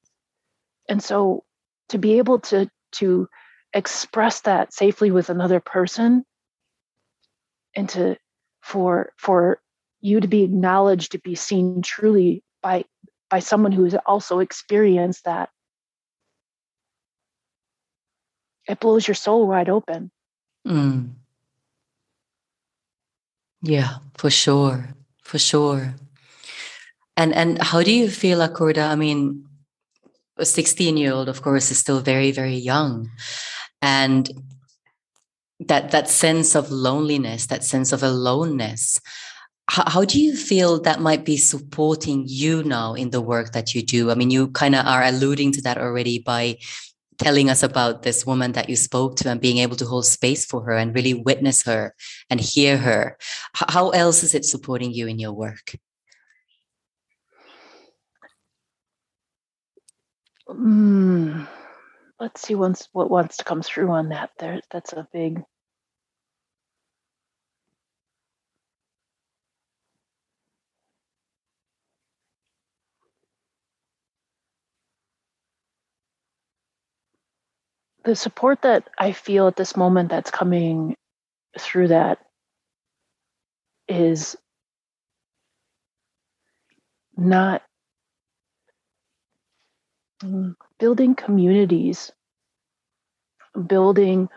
And 0.91 1.03
so 1.03 1.45
to 1.91 1.99
be 1.99 2.19
able 2.19 2.41
to 2.41 2.71
to 2.93 3.29
express 3.75 4.41
that 4.41 4.73
safely 4.73 5.11
with 5.11 5.29
another 5.29 5.61
person 5.61 6.25
and 7.77 7.89
to 7.91 8.17
for 8.63 9.13
for 9.17 9.61
you 10.01 10.21
to 10.21 10.29
be 10.29 10.43
acknowledged 10.43 11.13
to 11.13 11.19
be 11.19 11.35
seen 11.35 11.83
truly 11.83 12.43
by 12.63 12.85
by 13.31 13.41
someone 13.41 13.73
who 13.73 13.85
has 13.85 13.95
also 14.07 14.39
experienced 14.39 15.25
that 15.25 15.51
it 18.67 18.81
blows 18.81 19.07
your 19.07 19.15
soul 19.15 19.47
wide 19.47 19.69
open 19.69 20.11
mm. 20.67 21.11
yeah 23.63 23.99
for 24.17 24.31
sure 24.31 24.89
for 25.23 25.39
sure 25.39 25.95
and 27.19 27.35
and 27.35 27.61
how 27.61 27.83
do 27.83 27.93
you 27.93 28.09
feel, 28.09 28.39
Akurda? 28.39 28.89
I 28.89 28.95
mean, 28.95 29.45
a 30.39 30.47
16 30.47 30.97
year 30.97 31.13
old, 31.13 31.29
of 31.29 31.43
course, 31.43 31.71
is 31.71 31.79
still 31.79 32.01
very, 32.01 32.31
very 32.31 32.55
young. 32.55 33.11
And 33.83 34.31
that 35.59 35.91
that 35.91 36.09
sense 36.09 36.55
of 36.55 36.71
loneliness, 36.71 37.47
that 37.47 37.65
sense 37.65 37.93
of 37.93 38.05
aloneness, 38.05 39.01
how, 39.69 39.83
how 39.91 40.05
do 40.05 40.23
you 40.23 40.37
feel 40.37 40.81
that 40.81 41.01
might 41.01 41.25
be 41.25 41.37
supporting 41.37 42.25
you 42.29 42.63
now 42.63 42.95
in 42.95 43.11
the 43.11 43.21
work 43.21 43.53
that 43.53 43.75
you 43.75 43.83
do? 43.83 44.13
I 44.13 44.15
mean, 44.15 44.31
you 44.31 44.49
kind 44.49 44.77
of 44.77 44.87
are 44.87 45.03
alluding 45.03 45.53
to 45.53 45.63
that 45.63 45.79
already 45.79 46.21
by 46.21 46.59
telling 47.19 47.51
us 47.51 47.65
about 47.65 48.05
this 48.05 48.25
woman 48.25 48.53
that 48.53 48.69
you 48.69 48.77
spoke 48.77 49.17
to 49.17 49.29
and 49.29 49.41
being 49.41 49.59
able 49.59 49.75
to 49.75 49.85
hold 49.85 50.07
space 50.07 50.47
for 50.47 50.63
her 50.63 50.77
and 50.77 50.95
really 50.95 51.15
witness 51.15 51.65
her 51.65 51.97
and 52.31 52.39
hear 52.39 52.77
her. 52.77 53.19
How 53.55 53.91
else 53.91 54.23
is 54.23 54.37
it 54.37 54.45
supporting 54.45 54.93
you 54.93 55.09
in 55.09 55.19
your 55.19 55.33
work? 55.33 55.75
Mm, 60.50 61.49
let's 62.21 62.43
see 62.43 62.55
once 62.55 62.88
what 62.93 63.11
wants 63.11 63.38
to 63.38 63.45
come 63.45 63.62
through 63.62 63.90
on 63.90 64.11
that. 64.11 64.31
There, 64.38 64.61
that's 64.71 64.93
a 64.93 65.09
big. 65.12 65.43
The 78.05 78.17
support 78.17 78.62
that 78.62 78.88
I 78.99 79.12
feel 79.12 79.49
at 79.49 79.57
this 79.57 79.76
moment 79.76 80.11
that's 80.11 80.31
coming 80.31 80.97
through 81.59 81.88
that 81.88 82.19
is 83.88 84.37
not 87.17 87.62
building 90.79 91.15
communities, 91.15 92.13
building 93.67 94.29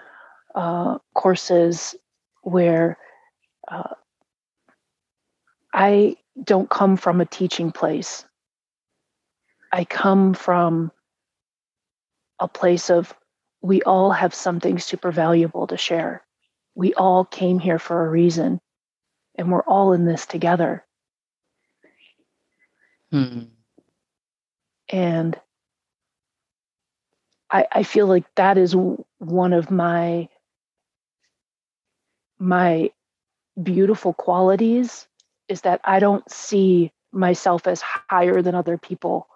uh, 0.55 0.97
courses 1.13 1.95
where 2.41 2.97
uh, 3.67 3.95
I 5.73 6.17
don't 6.43 6.69
come 6.69 6.97
from 6.97 7.21
a 7.21 7.25
teaching 7.25 7.71
place. 7.71 8.25
I 9.71 9.85
come 9.85 10.33
from 10.33 10.91
a 12.39 12.47
place 12.47 12.89
of 12.89 13.13
we 13.61 13.81
all 13.83 14.11
have 14.11 14.33
something 14.33 14.79
super 14.79 15.11
valuable 15.11 15.67
to 15.67 15.77
share. 15.77 16.23
We 16.73 16.93
all 16.95 17.25
came 17.25 17.59
here 17.59 17.79
for 17.79 18.05
a 18.05 18.09
reason, 18.09 18.59
and 19.35 19.51
we're 19.51 19.63
all 19.63 19.93
in 19.93 20.05
this 20.05 20.25
together. 20.25 20.83
Hmm. 23.11 23.43
And 24.89 25.39
I, 27.51 27.67
I 27.71 27.83
feel 27.83 28.07
like 28.07 28.25
that 28.35 28.57
is 28.57 28.75
one 29.19 29.53
of 29.53 29.71
my 29.71 30.29
my 32.39 32.91
beautiful 33.61 34.13
qualities 34.13 35.07
is 35.49 35.61
that 35.61 35.81
I 35.85 35.99
don't 35.99 36.29
see 36.31 36.91
myself 37.13 37.67
as 37.67 37.81
higher 37.81 38.41
than 38.41 38.55
other 38.55 38.77
people. 38.77 39.27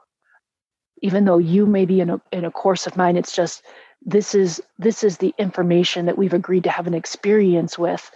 even 1.02 1.26
though 1.26 1.38
you 1.40 1.66
may 1.66 1.86
be 1.86 2.02
in 2.02 2.10
a 2.12 2.22
in 2.34 2.46
a 2.46 2.52
course 2.52 2.88
of 2.88 2.98
mine, 2.98 3.18
it's 3.18 3.36
just 3.36 3.64
this 4.04 4.36
is 4.36 4.62
this 4.80 5.04
is 5.04 5.18
the 5.20 5.34
information 5.38 6.08
that 6.08 6.18
we've 6.18 6.34
agreed 6.34 6.66
to 6.66 6.72
have 6.72 6.88
an 6.88 6.94
experience 6.94 7.78
with. 7.80 8.10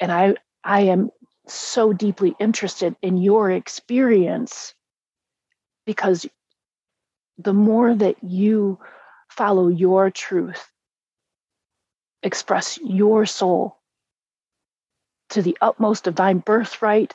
And 0.00 0.12
I 0.12 0.36
I 0.64 0.82
am 0.82 1.10
so 1.48 1.92
deeply 1.92 2.34
interested 2.40 2.96
in 3.02 3.18
your 3.18 3.50
experience 3.50 4.74
because 5.86 6.26
the 7.38 7.54
more 7.54 7.94
that 7.94 8.16
you 8.22 8.78
follow 9.40 9.68
your 9.68 10.10
truth, 10.10 10.70
express 12.22 12.78
your 12.84 13.24
soul 13.24 13.78
to 15.30 15.40
the 15.40 15.56
utmost 15.62 16.06
of 16.06 16.14
divine 16.14 16.40
birthright 16.40 17.14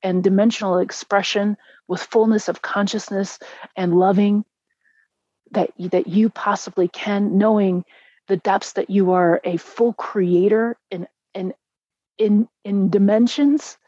and 0.00 0.22
dimensional 0.22 0.78
expression 0.78 1.56
with 1.88 2.00
fullness 2.00 2.48
of 2.48 2.62
consciousness 2.62 3.40
and 3.74 3.98
loving 3.98 4.44
that 5.50 5.72
that 5.78 6.06
you 6.06 6.30
possibly 6.30 6.86
can 6.86 7.38
knowing 7.38 7.84
the 8.28 8.36
depths 8.36 8.74
that 8.74 8.88
you 8.88 9.10
are 9.10 9.40
a 9.42 9.56
full 9.56 9.94
creator 9.94 10.76
in 10.92 11.08
in 11.34 11.52
in 12.18 12.48
in 12.64 12.88
dimensions 12.88 13.78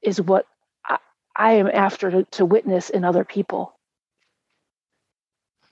is 0.00 0.18
what 0.18 0.46
I, 0.86 0.96
I 1.36 1.52
am 1.56 1.66
after 1.66 2.10
to, 2.10 2.24
to, 2.24 2.46
witness 2.46 2.88
in 2.88 3.04
other 3.04 3.26
people 3.26 3.77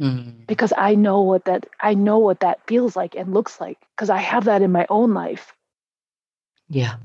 mm. 0.01 0.47
because 0.47 0.73
I 0.77 0.95
know 0.95 1.23
what 1.23 1.45
that 1.47 1.67
I 1.81 1.95
know 1.95 2.19
what 2.19 2.41
that 2.41 2.67
feels 2.67 2.97
like 2.97 3.15
and 3.15 3.33
looks 3.33 3.61
like 3.61 3.79
because 3.95 4.11
I 4.11 4.19
have 4.19 4.45
that 4.45 4.63
in 4.63 4.73
my 4.73 4.87
own 4.89 5.15
life. 5.15 5.53
Yeah. 6.69 6.97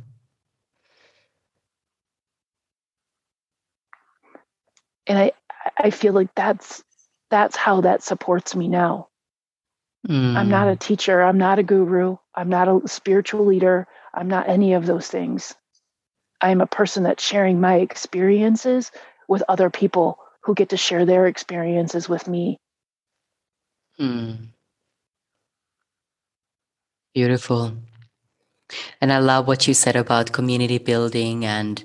And 5.07 5.17
I 5.17 5.31
I 5.77 5.89
feel 5.89 6.13
like 6.13 6.33
that's 6.35 6.83
that's 7.29 7.55
how 7.55 7.81
that 7.81 8.03
supports 8.03 8.55
me 8.55 8.67
now. 8.67 9.07
Mm. 10.07 10.35
I'm 10.35 10.49
not 10.49 10.67
a 10.67 10.75
mm. 10.75 10.79
teacher, 10.79 11.21
I'm 11.21 11.37
not 11.37 11.59
a 11.59 11.63
guru, 11.63 12.17
I'm 12.33 12.49
not 12.49 12.67
a 12.67 12.87
spiritual 12.87 13.45
leader, 13.45 13.87
I'm 14.13 14.27
not 14.27 14.49
any 14.49 14.73
of 14.73 14.85
those 14.85 15.07
things. 15.07 15.53
I'm 16.41 16.59
a 16.59 16.67
person 16.67 17.03
that's 17.03 17.23
sharing 17.23 17.61
my 17.61 17.75
experiences 17.75 18.91
with 19.27 19.43
other 19.47 19.69
people 19.69 20.17
who 20.41 20.55
get 20.55 20.69
to 20.69 20.77
share 20.77 21.05
their 21.05 21.27
experiences 21.27 22.09
with 22.09 22.27
me. 22.27 22.59
Mm. 23.99 24.47
Beautiful. 27.13 27.73
And 29.01 29.11
I 29.11 29.19
love 29.19 29.47
what 29.47 29.67
you 29.67 29.73
said 29.73 29.95
about 29.95 30.31
community 30.31 30.77
building. 30.77 31.45
And 31.45 31.83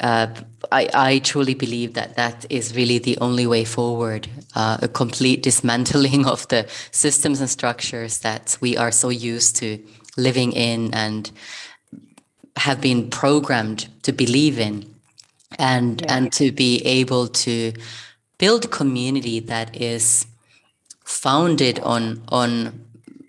uh, 0.00 0.26
I, 0.70 0.88
I 0.92 1.18
truly 1.20 1.54
believe 1.54 1.94
that 1.94 2.16
that 2.16 2.44
is 2.50 2.76
really 2.76 2.98
the 2.98 3.16
only 3.18 3.46
way 3.46 3.64
forward 3.64 4.28
uh, 4.54 4.78
a 4.82 4.88
complete 4.88 5.42
dismantling 5.48 6.26
of 6.26 6.46
the 6.48 6.68
systems 6.90 7.40
and 7.40 7.48
structures 7.48 8.18
that 8.20 8.58
we 8.60 8.76
are 8.76 8.90
so 8.90 9.08
used 9.08 9.56
to 9.56 9.78
living 10.16 10.52
in 10.52 10.92
and 10.92 11.30
have 12.56 12.80
been 12.80 13.08
programmed 13.08 13.88
to 14.02 14.12
believe 14.12 14.58
in 14.58 14.94
and 15.58 16.02
yeah. 16.02 16.16
and 16.16 16.32
to 16.32 16.52
be 16.52 16.84
able 16.84 17.28
to 17.28 17.72
build 18.38 18.70
community 18.70 19.40
that 19.40 19.80
is 19.80 20.26
founded 21.04 21.78
on 21.80 22.22
on 22.28 22.86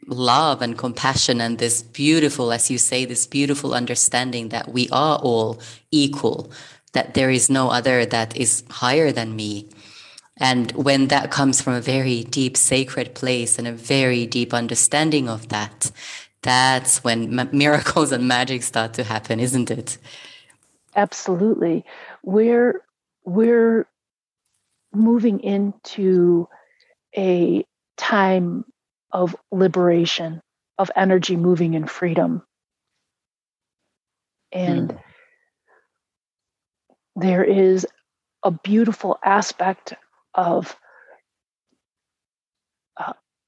love 0.08 0.62
and 0.62 0.78
compassion 0.78 1.40
and 1.42 1.58
this 1.60 1.82
beautiful 1.82 2.52
as 2.52 2.70
you 2.70 2.78
say 2.78 3.06
this 3.06 3.26
beautiful 3.26 3.74
understanding 3.74 4.50
that 4.50 4.70
we 4.70 4.90
are 4.90 5.18
all 5.20 5.60
equal 5.92 6.52
that 6.92 7.14
there 7.14 7.32
is 7.32 7.50
no 7.50 7.70
other 7.70 8.06
that 8.06 8.36
is 8.38 8.64
higher 8.70 9.12
than 9.12 9.36
me. 9.36 9.68
And 10.38 10.72
when 10.72 11.08
that 11.08 11.32
comes 11.32 11.62
from 11.62 11.74
a 11.74 11.82
very 11.82 12.24
deep 12.24 12.58
sacred 12.58 13.14
place 13.14 13.58
and 13.58 13.68
a 13.68 13.72
very 13.72 14.26
deep 14.26 14.54
understanding 14.54 15.30
of 15.30 15.50
that 15.50 15.92
that's 16.42 17.04
when 17.04 17.50
miracles 17.54 18.12
and 18.12 18.28
magic 18.28 18.64
start 18.64 18.94
to 18.94 19.04
happen 19.04 19.40
isn't 19.40 19.72
it? 19.72 19.98
Absolutely. 20.96 21.86
We're 22.24 22.84
we're 23.26 23.88
moving 24.94 25.40
into 25.40 26.48
a 27.18 27.66
time 27.98 28.66
of 29.12 29.36
liberation 29.52 30.42
of 30.78 30.90
energy 30.96 31.36
moving 31.36 31.76
in 31.76 31.86
freedom 31.86 32.44
and 34.52 34.90
mm. 34.90 35.00
there 37.16 37.44
is 37.44 37.86
a 38.44 38.52
beautiful 38.52 39.18
aspect 39.24 39.94
of 40.34 40.76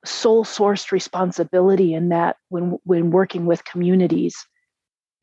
soul 0.05 0.45
sourced 0.45 0.91
responsibility 0.91 1.93
in 1.93 2.09
that 2.09 2.37
when 2.49 2.77
when 2.83 3.09
working 3.09 3.45
with 3.45 3.65
communities 3.65 4.45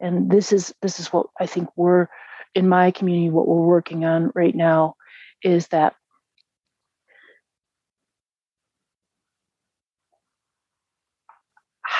and 0.01 0.31
this 0.31 0.53
is 0.53 0.75
this 0.83 0.99
is 0.99 1.13
what 1.13 1.27
i 1.41 1.47
think 1.47 1.69
we're 1.77 2.09
in 2.55 2.69
my 2.69 2.91
community 2.91 3.31
what 3.31 3.47
we're 3.47 3.65
working 3.65 4.05
on 4.05 4.33
right 4.35 4.55
now 4.55 4.95
is 5.43 5.69
that 5.69 5.95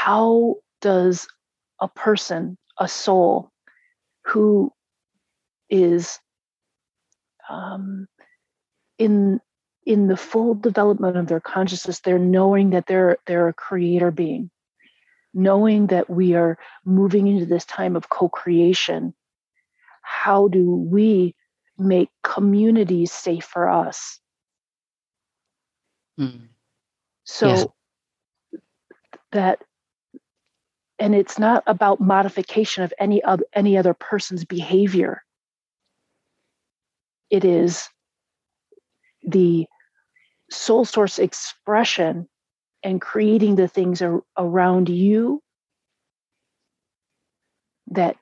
how 0.03 0.57
does 0.81 1.29
a 1.81 1.87
person 1.87 2.59
a 2.77 2.89
soul 2.89 3.53
who 4.25 4.73
is 5.71 6.19
um, 7.49 8.09
in 8.99 9.41
in 9.87 10.09
the 10.09 10.17
full 10.17 10.55
development 10.55 11.17
of 11.17 11.29
their 11.29 11.39
consciousness 11.39 12.01
they're 12.01 12.19
knowing 12.19 12.71
that 12.71 12.87
they're 12.89 13.17
they're 13.27 13.47
a 13.47 13.53
creator 13.53 14.11
being 14.11 14.51
knowing 15.35 15.87
that 15.87 16.11
we 16.11 16.35
are 16.35 16.59
moving 16.85 17.29
into 17.29 17.47
this 17.47 17.65
time 17.65 17.95
of 17.95 18.09
co-creation 18.09 19.15
how 20.03 20.49
do 20.49 20.75
we 20.75 21.33
make 21.79 22.11
communities 22.25 23.13
safe 23.13 23.45
for 23.45 23.71
us 23.71 24.19
mm. 26.19 26.49
so 27.23 27.47
yes. 27.47 27.67
that 29.31 29.63
and 31.03 31.17
it's 31.17 31.37
not 31.37 31.65
about 31.67 32.01
modification 32.01 32.85
of 32.85 32.95
any 32.97 33.25
of 33.25 33.43
any 33.53 33.77
other 33.77 33.93
person's 33.93 34.45
behavior. 34.45 35.25
It 37.29 37.45
is 37.45 37.89
the 39.25 39.67
soul 40.49 40.85
source 40.85 41.19
expression 41.19 42.29
and 42.85 43.01
creating 43.01 43.57
the 43.57 43.67
things 43.67 44.01
ar- 44.01 44.23
around 44.39 44.89
you 44.89 45.43
that 47.89 48.15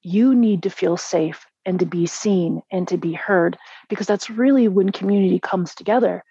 you 0.00 0.34
need 0.34 0.62
to 0.62 0.70
feel 0.70 0.96
safe 0.96 1.46
and 1.66 1.78
to 1.80 1.84
be 1.84 2.06
seen 2.06 2.62
and 2.72 2.88
to 2.88 2.96
be 2.96 3.12
heard 3.12 3.58
because 3.90 4.06
that's 4.06 4.30
really 4.30 4.66
when 4.66 4.92
community 4.92 5.38
comes 5.38 5.74
together. 5.74 6.24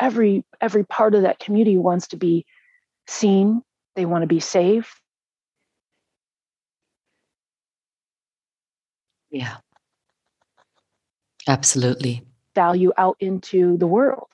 Every 0.00 0.44
every 0.60 0.82
part 0.82 1.14
of 1.14 1.22
that 1.22 1.38
community 1.38 1.76
wants 1.76 2.08
to 2.08 2.16
be 2.16 2.44
seen 3.06 3.62
they 3.96 4.04
want 4.04 4.22
to 4.22 4.28
be 4.28 4.40
safe. 4.40 5.00
Yeah. 9.30 9.56
Absolutely. 11.48 12.22
Value 12.54 12.92
out 12.96 13.16
into 13.18 13.76
the 13.78 13.86
world. 13.86 14.28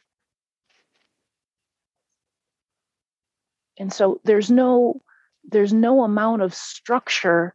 And 3.78 3.92
so 3.92 4.20
there's 4.24 4.50
no 4.50 5.00
there's 5.44 5.72
no 5.72 6.04
amount 6.04 6.42
of 6.42 6.54
structure 6.54 7.54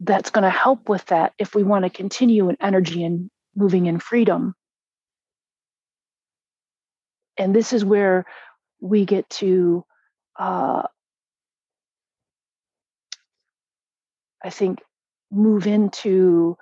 that's 0.00 0.30
going 0.30 0.42
to 0.42 0.50
help 0.50 0.88
with 0.88 1.04
that 1.06 1.32
if 1.38 1.54
we 1.54 1.62
want 1.62 1.84
to 1.84 1.90
continue 1.90 2.48
in 2.48 2.56
energy 2.60 3.04
and 3.04 3.30
moving 3.54 3.86
in 3.86 4.00
freedom. 4.00 4.54
And 7.36 7.54
this 7.54 7.72
is 7.72 7.84
where 7.84 8.24
we 8.80 9.04
get 9.04 9.28
to 9.30 9.84
uh, 10.38 10.82
i 14.44 14.50
think 14.50 14.80
move 15.30 15.66
into 15.66 16.56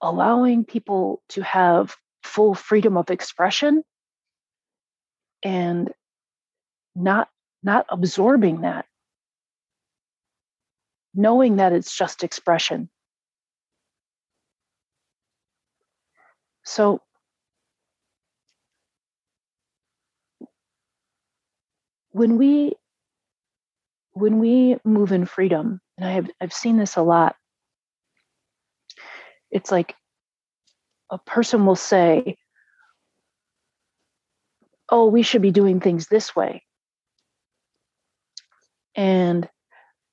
allowing 0.00 0.64
people 0.64 1.22
to 1.30 1.42
have 1.42 1.96
full 2.22 2.54
freedom 2.54 2.96
of 2.96 3.10
expression 3.10 3.82
and 5.42 5.92
not 6.94 7.28
not 7.62 7.86
absorbing 7.88 8.60
that. 8.60 8.86
Knowing 11.14 11.56
that 11.56 11.72
it's 11.72 11.96
just 11.96 12.24
expression. 12.24 12.90
So 16.64 17.00
when 22.10 22.36
we 22.36 22.74
when 24.14 24.38
we 24.38 24.76
move 24.84 25.12
in 25.12 25.26
freedom 25.26 25.80
and 25.98 26.08
i 26.08 26.12
have 26.12 26.30
i've 26.40 26.52
seen 26.52 26.76
this 26.76 26.96
a 26.96 27.02
lot 27.02 27.36
it's 29.50 29.70
like 29.70 29.94
a 31.10 31.18
person 31.18 31.66
will 31.66 31.76
say 31.76 32.36
oh, 34.88 35.06
we 35.06 35.22
should 35.22 35.42
be 35.42 35.50
doing 35.50 35.80
things 35.80 36.06
this 36.06 36.36
way. 36.36 36.62
And 38.94 39.48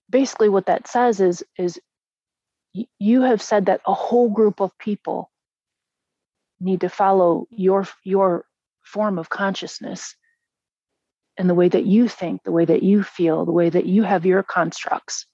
basically 0.10 0.50
what 0.50 0.66
that 0.66 0.88
says 0.88 1.20
is 1.22 1.44
is 1.58 1.80
you 3.00 3.22
have 3.22 3.42
said 3.42 3.68
that 3.68 3.82
a 3.86 3.94
whole 3.94 4.30
group 4.30 4.60
of 4.60 4.78
people 4.78 5.30
need 6.60 6.82
to 6.82 6.90
follow 6.90 7.46
your 7.50 7.88
your 8.04 8.46
form 8.84 9.20
of 9.20 9.30
consciousness 9.30 10.16
and 11.38 11.50
the 11.50 11.56
way 11.56 11.70
that 11.70 11.86
you 11.86 12.08
think 12.08 12.44
the 12.44 12.52
way 12.52 12.66
that 12.66 12.84
you 12.84 13.04
feel 13.04 13.46
the 13.46 13.52
way 13.52 13.70
that 13.70 13.86
you 13.86 14.04
have 14.04 14.26
your 14.26 14.44
constructs. 14.44 15.26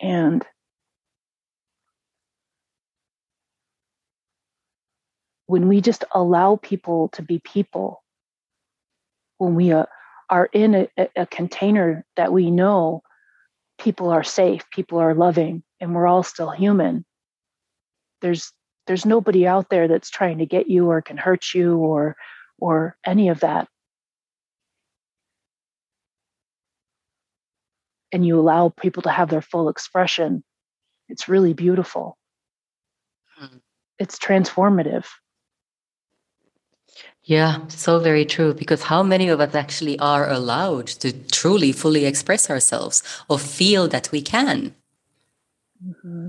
And 0.00 0.44
when 5.46 5.68
we 5.68 5.80
just 5.80 6.04
allow 6.14 6.56
people 6.56 7.08
to 7.08 7.22
be 7.22 7.38
people 7.38 8.02
when 9.38 9.54
we 9.54 9.72
uh, 9.72 9.86
are 10.30 10.48
in 10.52 10.74
a, 10.74 11.08
a 11.16 11.26
container 11.26 12.04
that 12.16 12.32
we 12.32 12.50
know 12.50 13.02
people 13.78 14.10
are 14.10 14.22
safe 14.22 14.62
people 14.70 14.98
are 14.98 15.14
loving 15.14 15.62
and 15.80 15.94
we're 15.94 16.06
all 16.06 16.22
still 16.22 16.50
human 16.50 17.04
there's 18.20 18.52
there's 18.86 19.04
nobody 19.04 19.46
out 19.46 19.68
there 19.68 19.88
that's 19.88 20.10
trying 20.10 20.38
to 20.38 20.46
get 20.46 20.68
you 20.68 20.90
or 20.90 21.02
can 21.02 21.16
hurt 21.16 21.52
you 21.54 21.76
or 21.76 22.16
or 22.58 22.96
any 23.04 23.28
of 23.28 23.40
that 23.40 23.68
and 28.12 28.26
you 28.26 28.38
allow 28.38 28.68
people 28.68 29.02
to 29.02 29.10
have 29.10 29.30
their 29.30 29.42
full 29.42 29.68
expression 29.68 30.42
it's 31.08 31.28
really 31.28 31.52
beautiful 31.52 32.16
mm. 33.40 33.60
it's 33.98 34.18
transformative 34.18 35.06
yeah, 37.24 37.66
so 37.68 38.00
very 38.00 38.24
true. 38.24 38.52
Because 38.52 38.82
how 38.82 39.02
many 39.02 39.28
of 39.28 39.40
us 39.40 39.54
actually 39.54 39.98
are 40.00 40.28
allowed 40.28 40.88
to 40.88 41.12
truly, 41.12 41.70
fully 41.70 42.04
express 42.04 42.50
ourselves 42.50 43.02
or 43.28 43.38
feel 43.38 43.86
that 43.88 44.10
we 44.10 44.22
can? 44.22 44.74
Mm-hmm. 45.84 46.28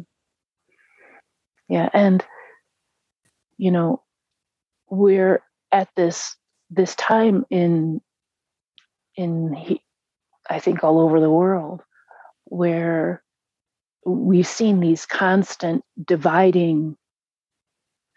Yeah, 1.67 1.89
and 1.93 2.23
you 3.57 3.71
know, 3.71 4.03
we're 4.89 5.41
at 5.71 5.89
this 5.95 6.35
this 6.69 6.93
time 6.95 7.45
in 7.49 8.01
in 9.15 9.79
I 10.49 10.59
think 10.59 10.83
all 10.83 10.99
over 10.99 11.19
the 11.19 11.29
world 11.29 11.81
where 12.45 13.23
we've 14.05 14.47
seen 14.47 14.79
these 14.79 15.05
constant 15.05 15.83
dividing 16.03 16.97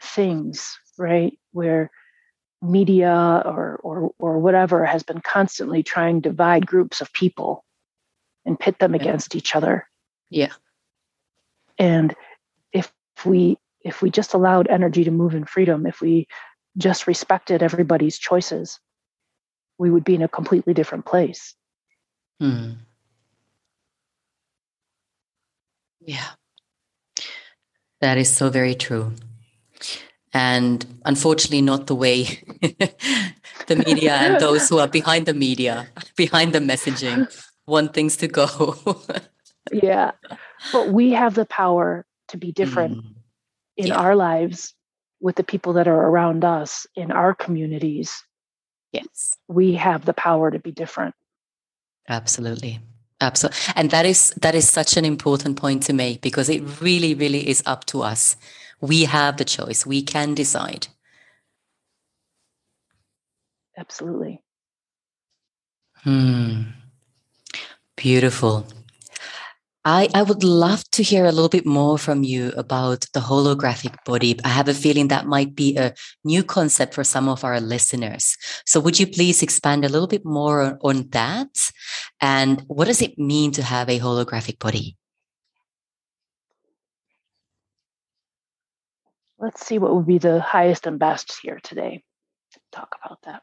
things, 0.03 0.79
right? 0.99 1.39
Where 1.53 1.91
media 2.63 3.43
or 3.45 3.79
or 3.83 4.11
or 4.19 4.39
whatever 4.39 4.85
has 4.85 5.03
been 5.03 5.21
constantly 5.21 5.83
trying 5.83 6.23
to 6.23 6.31
divide 6.31 6.67
groups 6.67 7.01
of 7.01 7.13
people 7.13 7.65
and 8.45 8.59
pit 8.59 8.79
them 8.79 8.95
against 8.95 9.35
each 9.35 9.55
other. 9.55 9.87
Yeah. 10.31 10.53
And 11.79 12.15
if 12.73 12.93
we 13.25 13.59
if 13.83 14.03
we 14.03 14.11
just 14.11 14.35
allowed 14.35 14.69
energy 14.69 15.05
to 15.05 15.11
move 15.11 15.35
in 15.35 15.45
freedom, 15.45 15.87
if 15.87 16.01
we 16.01 16.27
just 16.77 17.07
respected 17.07 17.63
everybody's 17.63 18.19
choices, 18.19 18.81
we 19.79 19.91
would 19.91 20.05
be 20.05 20.15
in 20.15 20.23
a 20.23 20.29
completely 20.29 20.75
different 20.75 21.07
place. 21.07 21.55
Hmm. 22.41 22.73
Yeah. 26.01 26.31
That 28.01 28.19
is 28.19 28.35
so 28.35 28.51
very 28.51 28.75
true. 28.75 29.13
And 30.33 30.85
unfortunately, 31.05 31.63
not 31.63 31.87
the 31.87 31.95
way 31.95 32.25
the 33.67 33.77
media 33.77 34.15
and 34.15 34.41
those 34.41 34.69
who 34.69 34.79
are 34.79 34.89
behind 34.89 35.27
the 35.27 35.35
media, 35.35 35.89
behind 36.15 36.53
the 36.53 36.59
messaging, 36.59 37.27
want 37.67 37.95
things 37.95 38.17
to 38.19 38.29
go. 38.29 38.77
yeah. 39.73 40.13
But 40.73 40.93
we 40.93 41.13
have 41.13 41.35
the 41.35 41.47
power 41.47 42.05
to 42.29 42.37
be 42.37 42.53
different 42.53 42.99
mm. 42.99 43.15
in 43.77 43.87
yeah. 43.89 43.97
our 43.97 44.15
lives 44.15 44.75
with 45.21 45.37
the 45.37 45.45
people 45.45 45.73
that 45.75 45.89
are 45.89 46.09
around 46.09 46.45
us 46.45 46.87
in 46.95 47.11
our 47.11 47.35
communities. 47.35 48.23
Yes. 48.93 49.35
We 49.49 49.75
have 49.75 50.05
the 50.05 50.15
power 50.15 50.51
to 50.51 50.59
be 50.59 50.71
different. 50.71 51.15
Absolutely. 52.09 52.81
Absolutely. 53.21 53.59
And 53.75 53.91
that 53.91 54.05
is 54.07 54.31
that 54.43 54.55
is 54.55 54.69
such 54.69 54.97
an 54.97 55.05
important 55.05 55.57
point 55.57 55.83
to 55.85 55.93
make 55.93 56.21
because 56.21 56.49
it 56.49 56.81
really, 56.81 57.15
really 57.15 57.49
is 57.49 57.63
up 57.67 57.85
to 57.87 58.03
us. 58.03 58.37
We 58.81 59.05
have 59.05 59.39
the 59.39 59.45
choice. 59.45 59.87
We 59.87 60.03
can 60.03 60.35
decide. 60.35 60.89
Absolutely. 63.77 64.43
Hmm. 66.05 66.63
Beautiful. 67.97 68.67
I, 69.89 70.09
I 70.15 70.23
would 70.25 70.43
love 70.43 70.83
to 70.91 71.03
hear 71.05 71.27
a 71.27 71.31
little 71.31 71.49
bit 71.49 71.65
more 71.65 71.97
from 71.97 72.25
you 72.25 72.51
about 72.57 73.07
the 73.15 73.21
holographic 73.21 73.95
body. 74.05 74.37
I 74.45 74.49
have 74.49 74.67
a 74.67 74.75
feeling 74.75 75.07
that 75.09 75.27
might 75.27 75.55
be 75.55 75.77
a 75.77 75.95
new 76.25 76.43
concept 76.43 76.93
for 76.93 77.05
some 77.05 77.29
of 77.29 77.45
our 77.45 77.61
listeners. 77.61 78.37
So, 78.67 78.81
would 78.81 78.99
you 78.99 79.07
please 79.07 79.45
expand 79.45 79.85
a 79.85 79.89
little 79.89 80.09
bit 80.09 80.25
more 80.25 80.61
on, 80.61 80.79
on 80.83 81.09
that? 81.11 81.71
And 82.21 82.65
what 82.67 82.87
does 82.87 83.01
it 83.01 83.17
mean 83.17 83.53
to 83.53 83.63
have 83.63 83.89
a 83.89 84.01
holographic 84.01 84.59
body? 84.59 84.97
Let's 89.39 89.65
see 89.65 89.79
what 89.79 89.95
would 89.95 90.07
be 90.07 90.19
the 90.19 90.41
highest 90.41 90.89
and 90.89 90.99
best 90.99 91.39
here 91.45 91.61
today. 91.63 92.03
Talk 92.73 92.97
about 93.05 93.23
that. 93.23 93.43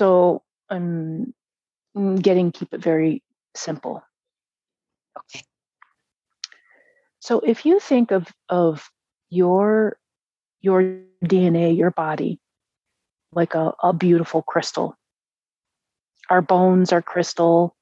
So 0.00 0.42
I'm 0.70 1.34
mm, 1.94 2.22
getting 2.22 2.52
keep 2.52 2.72
it 2.72 2.80
very 2.80 3.22
simple. 3.54 4.02
Okay. 5.18 5.44
So 7.18 7.40
if 7.40 7.66
you 7.66 7.78
think 7.78 8.10
of 8.10 8.26
of 8.48 8.90
your 9.28 9.98
your 10.62 11.02
DNA, 11.22 11.76
your 11.76 11.90
body, 11.90 12.40
like 13.32 13.54
a, 13.54 13.74
a 13.82 13.92
beautiful 13.92 14.40
crystal. 14.40 14.96
Our 16.30 16.40
bones 16.40 16.94
are 16.94 17.02
crystal. 17.02 17.76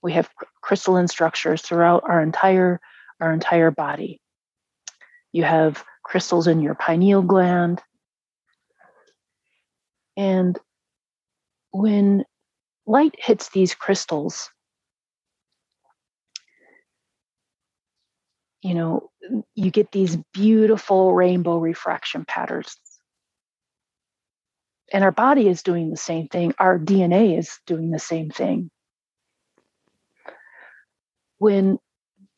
We 0.00 0.12
have 0.12 0.30
crystalline 0.62 1.08
structures 1.08 1.60
throughout 1.60 2.04
our 2.08 2.22
entire 2.22 2.80
our 3.20 3.32
entire 3.32 3.72
body. 3.72 4.20
You 5.32 5.42
have 5.42 5.84
crystals 6.04 6.46
in 6.46 6.60
your 6.60 6.76
pineal 6.76 7.22
gland. 7.22 7.82
And 10.16 10.56
when 11.70 12.24
light 12.86 13.14
hits 13.18 13.50
these 13.50 13.74
crystals, 13.74 14.50
you 18.62 18.74
know, 18.74 19.10
you 19.54 19.70
get 19.70 19.92
these 19.92 20.16
beautiful 20.32 21.14
rainbow 21.14 21.58
refraction 21.58 22.24
patterns. 22.24 22.76
And 24.92 25.04
our 25.04 25.12
body 25.12 25.48
is 25.48 25.62
doing 25.62 25.90
the 25.90 25.96
same 25.96 26.28
thing, 26.28 26.54
our 26.58 26.78
DNA 26.78 27.38
is 27.38 27.58
doing 27.66 27.90
the 27.90 27.98
same 27.98 28.30
thing. 28.30 28.70
When 31.36 31.78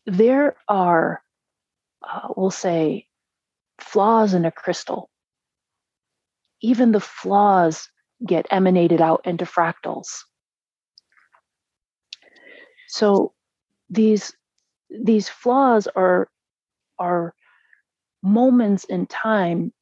there 0.04 0.56
are, 0.68 1.22
uh, 2.02 2.28
we'll 2.36 2.50
say, 2.50 3.06
flaws 3.78 4.34
in 4.34 4.44
a 4.44 4.50
crystal, 4.50 5.08
even 6.60 6.92
the 6.92 7.00
flaws 7.00 7.88
get 8.24 8.46
emanated 8.50 9.00
out 9.00 9.22
into 9.24 9.44
fractals. 9.44 10.24
So 12.88 13.32
these 13.88 14.32
these 14.90 15.28
flaws 15.28 15.86
are 15.94 16.28
are 16.98 17.34
moments 18.22 18.84
in 18.84 19.06
time 19.06 19.72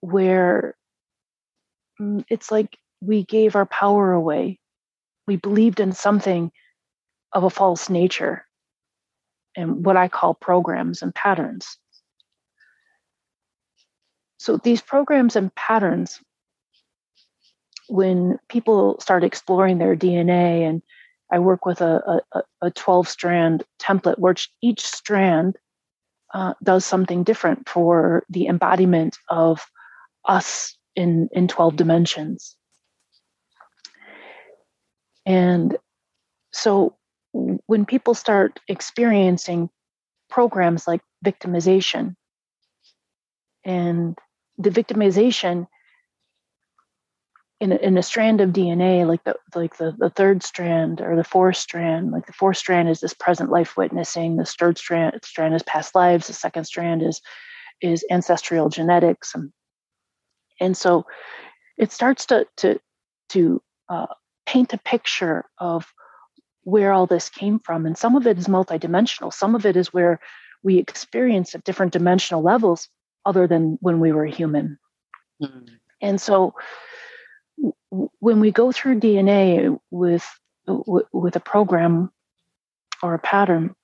where 0.00 0.76
mm, 2.00 2.24
it's 2.28 2.50
like 2.50 2.76
we 3.00 3.24
gave 3.24 3.56
our 3.56 3.66
power 3.66 4.12
away. 4.12 4.58
We 5.26 5.36
believed 5.36 5.80
in 5.80 5.92
something 5.92 6.52
of 7.32 7.44
a 7.44 7.50
false 7.50 7.90
nature 7.90 8.46
and 9.56 9.84
what 9.84 9.96
I 9.96 10.08
call 10.08 10.34
programs 10.34 11.02
and 11.02 11.14
patterns. 11.14 11.78
So 14.38 14.58
these 14.58 14.80
programs 14.80 15.34
and 15.34 15.54
patterns 15.54 16.20
when 17.88 18.38
people 18.48 18.98
start 19.00 19.24
exploring 19.24 19.78
their 19.78 19.96
DNA, 19.96 20.68
and 20.68 20.82
I 21.30 21.38
work 21.38 21.66
with 21.66 21.80
a, 21.80 22.22
a, 22.32 22.42
a 22.62 22.70
12 22.70 23.08
strand 23.08 23.64
template 23.80 24.18
where 24.18 24.34
each 24.62 24.84
strand 24.84 25.56
uh, 26.34 26.54
does 26.62 26.84
something 26.84 27.22
different 27.22 27.68
for 27.68 28.24
the 28.28 28.46
embodiment 28.46 29.16
of 29.28 29.66
us 30.24 30.76
in, 30.94 31.28
in 31.32 31.48
12 31.48 31.76
dimensions. 31.76 32.56
And 35.24 35.76
so 36.52 36.96
when 37.32 37.84
people 37.84 38.14
start 38.14 38.60
experiencing 38.68 39.70
programs 40.30 40.86
like 40.86 41.02
victimization 41.24 42.16
and 43.64 44.16
the 44.58 44.70
victimization 44.70 45.66
in 47.60 47.72
a, 47.72 47.76
in 47.76 47.96
a 47.96 48.02
strand 48.02 48.40
of 48.40 48.50
DNA, 48.50 49.06
like 49.06 49.24
the 49.24 49.34
like 49.54 49.76
the, 49.78 49.94
the 49.98 50.10
third 50.10 50.42
strand 50.42 51.00
or 51.00 51.16
the 51.16 51.24
fourth 51.24 51.56
strand, 51.56 52.10
like 52.10 52.26
the 52.26 52.32
fourth 52.32 52.58
strand 52.58 52.88
is 52.88 53.00
this 53.00 53.14
present 53.14 53.50
life 53.50 53.76
witnessing, 53.76 54.36
the 54.36 54.44
third 54.44 54.76
strand 54.76 55.18
strand 55.24 55.54
is 55.54 55.62
past 55.62 55.94
lives, 55.94 56.26
the 56.26 56.32
second 56.32 56.64
strand 56.64 57.02
is 57.02 57.20
is 57.80 58.04
ancestral 58.10 58.68
genetics, 58.68 59.34
and 59.34 59.52
and 60.60 60.76
so 60.76 61.06
it 61.78 61.92
starts 61.92 62.26
to 62.26 62.46
to 62.58 62.78
to 63.30 63.62
uh, 63.88 64.06
paint 64.44 64.74
a 64.74 64.78
picture 64.78 65.44
of 65.58 65.86
where 66.64 66.92
all 66.92 67.06
this 67.06 67.30
came 67.30 67.58
from, 67.58 67.86
and 67.86 67.96
some 67.96 68.16
of 68.16 68.26
it 68.26 68.36
is 68.36 68.48
multidimensional. 68.48 69.32
Some 69.32 69.54
of 69.54 69.64
it 69.64 69.76
is 69.76 69.94
where 69.94 70.20
we 70.62 70.76
experience 70.78 71.54
at 71.54 71.64
different 71.64 71.92
dimensional 71.92 72.42
levels, 72.42 72.88
other 73.24 73.46
than 73.46 73.78
when 73.80 73.98
we 73.98 74.12
were 74.12 74.26
human. 74.26 74.78
Mm. 75.42 75.68
And 76.02 76.20
so 76.20 76.54
when 77.90 78.40
we 78.40 78.50
go 78.50 78.72
through 78.72 79.00
DNA 79.00 79.78
with 79.90 80.26
with 80.66 81.36
a 81.36 81.40
program 81.40 82.10
or 83.02 83.14
a 83.14 83.18
pattern 83.18 83.74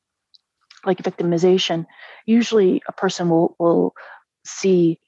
like 0.85 0.99
victimization, 0.99 1.87
usually 2.27 2.83
a 2.89 2.93
person 2.93 3.29
will 3.29 3.55
will 3.59 3.95
see 4.45 4.99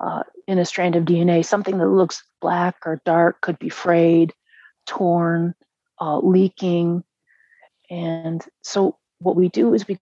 uh, 0.00 0.22
in 0.46 0.58
a 0.58 0.64
strand 0.64 0.96
of 0.96 1.04
DNA 1.04 1.44
something 1.44 1.78
that 1.78 1.88
looks 1.88 2.22
black 2.40 2.76
or 2.84 3.00
dark, 3.04 3.40
could 3.40 3.58
be 3.58 3.68
frayed, 3.68 4.32
torn, 4.86 5.54
uh, 6.00 6.18
leaking, 6.18 7.02
and 7.90 8.44
so 8.62 8.96
what 9.18 9.36
we 9.36 9.48
do 9.48 9.74
is 9.74 9.88
we 9.88 9.98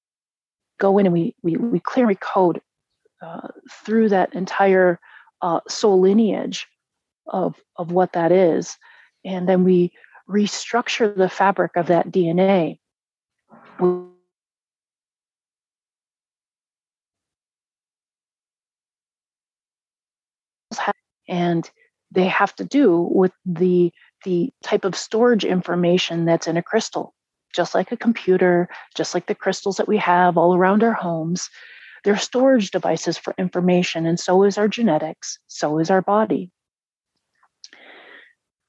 go 0.78 0.98
in 0.98 1.06
and 1.06 1.12
we 1.12 1.34
we, 1.42 1.56
we 1.56 1.80
clear 1.80 2.12
code 2.14 2.60
uh, 3.22 3.48
through 3.84 4.10
that 4.10 4.34
entire 4.34 4.98
uh, 5.40 5.60
soul 5.68 6.00
lineage 6.00 6.66
of, 7.26 7.54
of 7.76 7.92
what 7.92 8.12
that 8.12 8.32
is. 8.32 8.76
And 9.24 9.48
then 9.48 9.64
we 9.64 9.92
restructure 10.28 11.14
the 11.14 11.28
fabric 11.28 11.76
of 11.76 11.86
that 11.86 12.10
DNA. 12.10 12.78
And 21.28 21.70
they 22.12 22.26
have 22.26 22.54
to 22.56 22.64
do 22.64 23.08
with 23.10 23.32
the 23.44 23.92
the 24.24 24.52
type 24.62 24.84
of 24.84 24.94
storage 24.94 25.44
information 25.44 26.24
that's 26.24 26.46
in 26.46 26.56
a 26.56 26.62
crystal 26.62 27.14
just 27.54 27.74
like 27.74 27.90
a 27.90 27.96
computer 27.96 28.68
just 28.94 29.14
like 29.14 29.26
the 29.26 29.34
crystals 29.34 29.76
that 29.76 29.88
we 29.88 29.96
have 29.96 30.36
all 30.36 30.54
around 30.54 30.82
our 30.82 30.92
homes 30.92 31.50
they're 32.04 32.16
storage 32.16 32.70
devices 32.70 33.18
for 33.18 33.34
information 33.38 34.06
and 34.06 34.20
so 34.20 34.44
is 34.44 34.58
our 34.58 34.68
genetics 34.68 35.38
so 35.48 35.78
is 35.78 35.90
our 35.90 36.02
body 36.02 36.50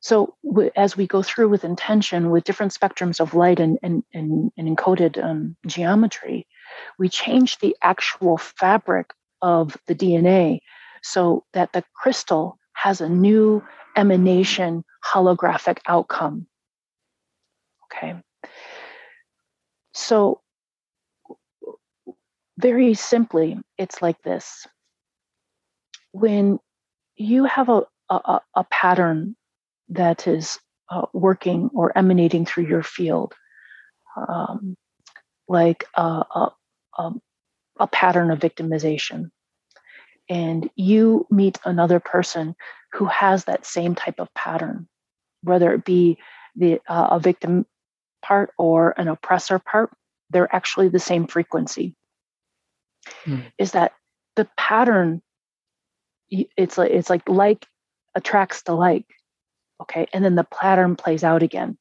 so 0.04 0.36
w- 0.44 0.70
as 0.76 0.98
we 0.98 1.08
go 1.08 1.24
through 1.24 1.48
with 1.48 1.64
intention, 1.64 2.30
with 2.30 2.44
different 2.44 2.74
spectrums 2.74 3.22
of 3.22 3.34
light 3.34 3.62
and, 3.62 3.80
and, 3.82 4.04
and, 4.14 4.52
and 4.58 4.78
encoded 4.78 5.24
um, 5.24 5.56
geometry, 5.66 6.46
we 7.00 7.08
change 7.08 7.58
the 7.60 7.74
actual 7.82 8.38
fabric 8.38 9.12
of 9.42 9.78
the 9.88 9.96
DNA 9.96 10.60
so 11.02 11.46
that 11.54 11.72
the 11.72 11.86
crystal 11.94 12.58
has 12.74 13.00
a 13.00 13.08
new 13.08 13.64
emanation 13.96 14.84
holographic 15.06 15.78
outcome. 15.88 16.48
Okay. 17.86 18.16
So, 19.94 20.42
very 22.58 22.94
simply, 22.94 23.58
it's 23.78 24.02
like 24.02 24.22
this. 24.22 24.68
When 26.12 26.60
you 27.16 27.46
have 27.46 27.70
a, 27.70 27.84
a, 28.10 28.42
a 28.54 28.66
pattern 28.66 29.38
that 29.94 30.28
is 30.28 30.60
uh, 30.90 31.06
working 31.14 31.70
or 31.74 31.98
emanating 31.98 32.46
through 32.46 32.66
your 32.66 32.84
field, 32.84 33.34
um, 34.16 34.76
like 35.48 35.86
a, 35.96 36.24
a, 36.98 37.12
a 37.80 37.88
pattern 37.88 38.32
of 38.32 38.40
victimization. 38.40 39.32
And 40.30 40.70
you 40.76 41.28
meet 41.30 41.60
another 41.66 42.00
person 42.00 42.56
who 42.94 43.06
has 43.06 43.46
that 43.46 43.66
same 43.66 43.96
type 43.96 44.20
of 44.20 44.34
pattern, 44.34 44.88
whether 45.42 45.74
it 45.74 45.84
be 45.84 46.18
the 46.56 46.80
uh, 46.88 47.08
a 47.12 47.20
victim 47.20 47.66
part 48.22 48.54
or 48.58 48.94
an 48.98 49.08
oppressor 49.08 49.60
part, 49.60 49.92
they're 50.30 50.54
actually 50.56 50.90
the 50.90 51.00
same 51.00 51.28
frequency. 51.28 51.96
Hmm. 53.26 53.42
Is 53.58 53.72
that 53.72 53.94
the 54.36 54.48
pattern? 54.58 55.22
It's 56.30 56.78
like 56.78 56.92
it's 56.92 57.10
like 57.10 57.28
like 57.28 57.68
attracts 58.16 58.64
to 58.64 58.74
like 58.74 59.06
Okay. 59.84 60.08
And 60.14 60.24
then 60.24 60.36
the 60.36 60.46
pattern 60.46 60.96
plays 60.96 61.26
out 61.26 61.44
again. 61.44 61.78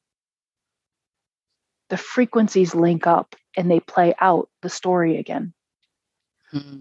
The 1.89 1.97
frequencies 1.97 2.75
link 2.75 3.07
up 3.07 3.37
and 3.57 3.71
they 3.71 3.79
play 3.79 4.13
out 4.21 4.49
the 4.61 4.69
story 4.69 5.19
again. 5.19 5.55
Hmm. 6.51 6.81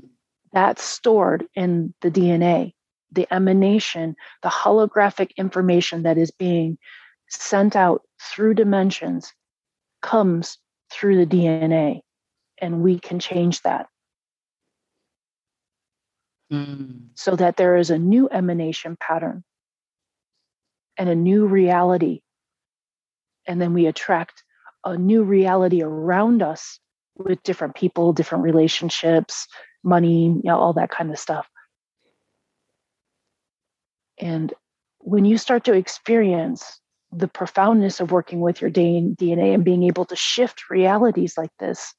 That's 0.52 0.84
stored 0.84 1.46
in 1.54 1.94
the 2.02 2.10
DNA, 2.10 2.74
the 3.12 3.28
emanation, 3.32 4.16
the 4.42 4.50
holographic 4.50 5.36
information 5.38 6.04
that 6.04 6.18
is 6.18 6.32
being 6.32 6.80
sent 7.30 7.76
out 7.76 8.02
through 8.20 8.56
dimensions 8.56 9.32
comes 10.02 10.58
through 10.92 11.24
the 11.24 11.38
DNA. 11.38 12.02
And 12.58 12.82
we 12.82 13.00
can 13.00 13.20
change 13.20 13.62
that. 13.62 13.88
Mm. 16.52 17.10
So 17.14 17.36
that 17.36 17.58
there 17.58 17.78
is 17.78 17.92
a 17.92 18.00
new 18.00 18.28
emanation 18.30 18.98
pattern 19.00 19.44
and 21.02 21.10
a 21.10 21.16
new 21.16 21.48
reality. 21.48 22.22
And 23.48 23.60
then 23.60 23.74
we 23.74 23.88
attract 23.88 24.44
a 24.86 24.96
new 24.96 25.24
reality 25.24 25.82
around 25.82 26.44
us 26.44 26.80
with 27.16 27.42
different 27.42 27.74
people, 27.74 28.14
different 28.14 28.44
relationships, 28.44 29.48
money, 29.84 30.26
you 30.26 30.42
know, 30.44 30.60
all 30.60 30.74
that 30.74 30.92
kind 30.92 31.10
of 31.10 31.18
stuff. 31.18 31.48
And 34.20 34.54
when 35.00 35.26
you 35.26 35.40
start 35.40 35.64
to 35.64 35.74
experience 35.74 36.80
the 37.12 37.28
profoundness 37.28 38.00
of 38.00 38.12
working 38.12 38.40
with 38.40 38.62
your 38.62 38.70
DNA 38.70 39.56
and 39.56 39.66
being 39.66 39.82
able 39.82 40.06
to 40.06 40.16
shift 40.16 40.70
realities 40.70 41.34
like 41.36 41.50
this, 41.60 41.96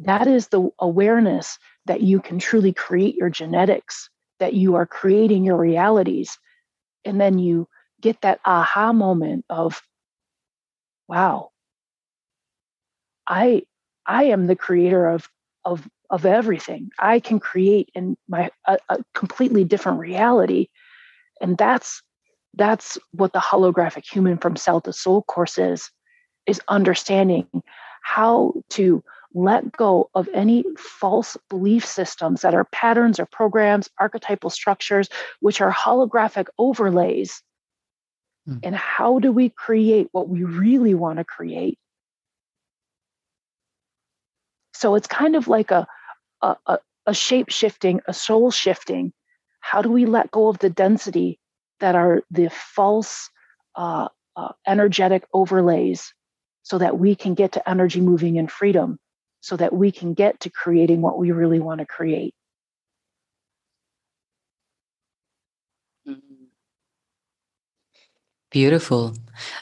that 0.00 0.26
is 0.26 0.48
the 0.48 0.68
awareness 0.80 1.56
that 1.86 2.00
you 2.00 2.18
can 2.18 2.40
truly 2.40 2.72
create 2.72 3.14
your 3.14 3.30
genetics, 3.30 4.10
that 4.40 4.54
you 4.54 4.74
are 4.74 4.86
creating 4.86 5.44
your 5.44 5.56
realities, 5.56 6.36
and 7.08 7.20
then 7.20 7.38
you 7.38 7.68
get 8.00 8.20
that 8.22 8.40
aha 8.44 8.92
moment 8.92 9.44
of 9.50 9.82
wow. 11.08 11.50
I 13.26 13.62
i 14.06 14.24
am 14.24 14.46
the 14.46 14.56
creator 14.56 15.08
of 15.08 15.28
of 15.64 15.88
of 16.10 16.24
everything. 16.24 16.90
I 16.98 17.20
can 17.20 17.38
create 17.38 17.90
in 17.94 18.16
my 18.28 18.50
a, 18.66 18.78
a 18.88 18.98
completely 19.14 19.64
different 19.64 19.98
reality. 19.98 20.68
And 21.40 21.56
that's 21.58 22.02
that's 22.54 22.98
what 23.12 23.32
the 23.32 23.38
holographic 23.38 24.10
human 24.10 24.38
from 24.38 24.56
cell 24.56 24.80
to 24.82 24.92
soul 24.92 25.22
course 25.22 25.58
is 25.58 25.90
is 26.46 26.60
understanding 26.68 27.46
how 28.02 28.54
to 28.70 29.02
let 29.34 29.72
go 29.72 30.10
of 30.14 30.28
any 30.32 30.64
false 30.76 31.36
belief 31.50 31.84
systems 31.84 32.42
that 32.42 32.54
are 32.54 32.64
patterns 32.64 33.20
or 33.20 33.26
programs, 33.26 33.90
archetypal 33.98 34.50
structures, 34.50 35.08
which 35.40 35.60
are 35.60 35.72
holographic 35.72 36.46
overlays. 36.58 37.42
Mm. 38.48 38.60
And 38.62 38.76
how 38.76 39.18
do 39.18 39.30
we 39.30 39.50
create 39.50 40.08
what 40.12 40.28
we 40.28 40.44
really 40.44 40.94
want 40.94 41.18
to 41.18 41.24
create? 41.24 41.78
So 44.72 44.94
it's 44.94 45.08
kind 45.08 45.36
of 45.36 45.48
like 45.48 45.70
a, 45.70 45.86
a, 46.40 46.78
a 47.06 47.14
shape 47.14 47.50
shifting, 47.50 48.00
a 48.06 48.14
soul 48.14 48.50
shifting. 48.50 49.12
How 49.60 49.82
do 49.82 49.90
we 49.90 50.06
let 50.06 50.30
go 50.30 50.48
of 50.48 50.58
the 50.58 50.70
density 50.70 51.40
that 51.80 51.94
are 51.94 52.22
the 52.30 52.48
false 52.48 53.28
uh, 53.74 54.08
uh, 54.36 54.52
energetic 54.66 55.24
overlays 55.34 56.14
so 56.62 56.78
that 56.78 56.98
we 56.98 57.14
can 57.14 57.34
get 57.34 57.52
to 57.52 57.68
energy 57.68 58.00
moving 58.00 58.36
in 58.36 58.46
freedom? 58.46 58.98
So 59.40 59.56
that 59.56 59.72
we 59.72 59.92
can 59.92 60.14
get 60.14 60.40
to 60.40 60.50
creating 60.50 61.00
what 61.00 61.18
we 61.18 61.30
really 61.30 61.60
want 61.60 61.80
to 61.80 61.86
create. 61.86 62.34
Mm-hmm. 66.06 66.44
Beautiful. 68.50 69.14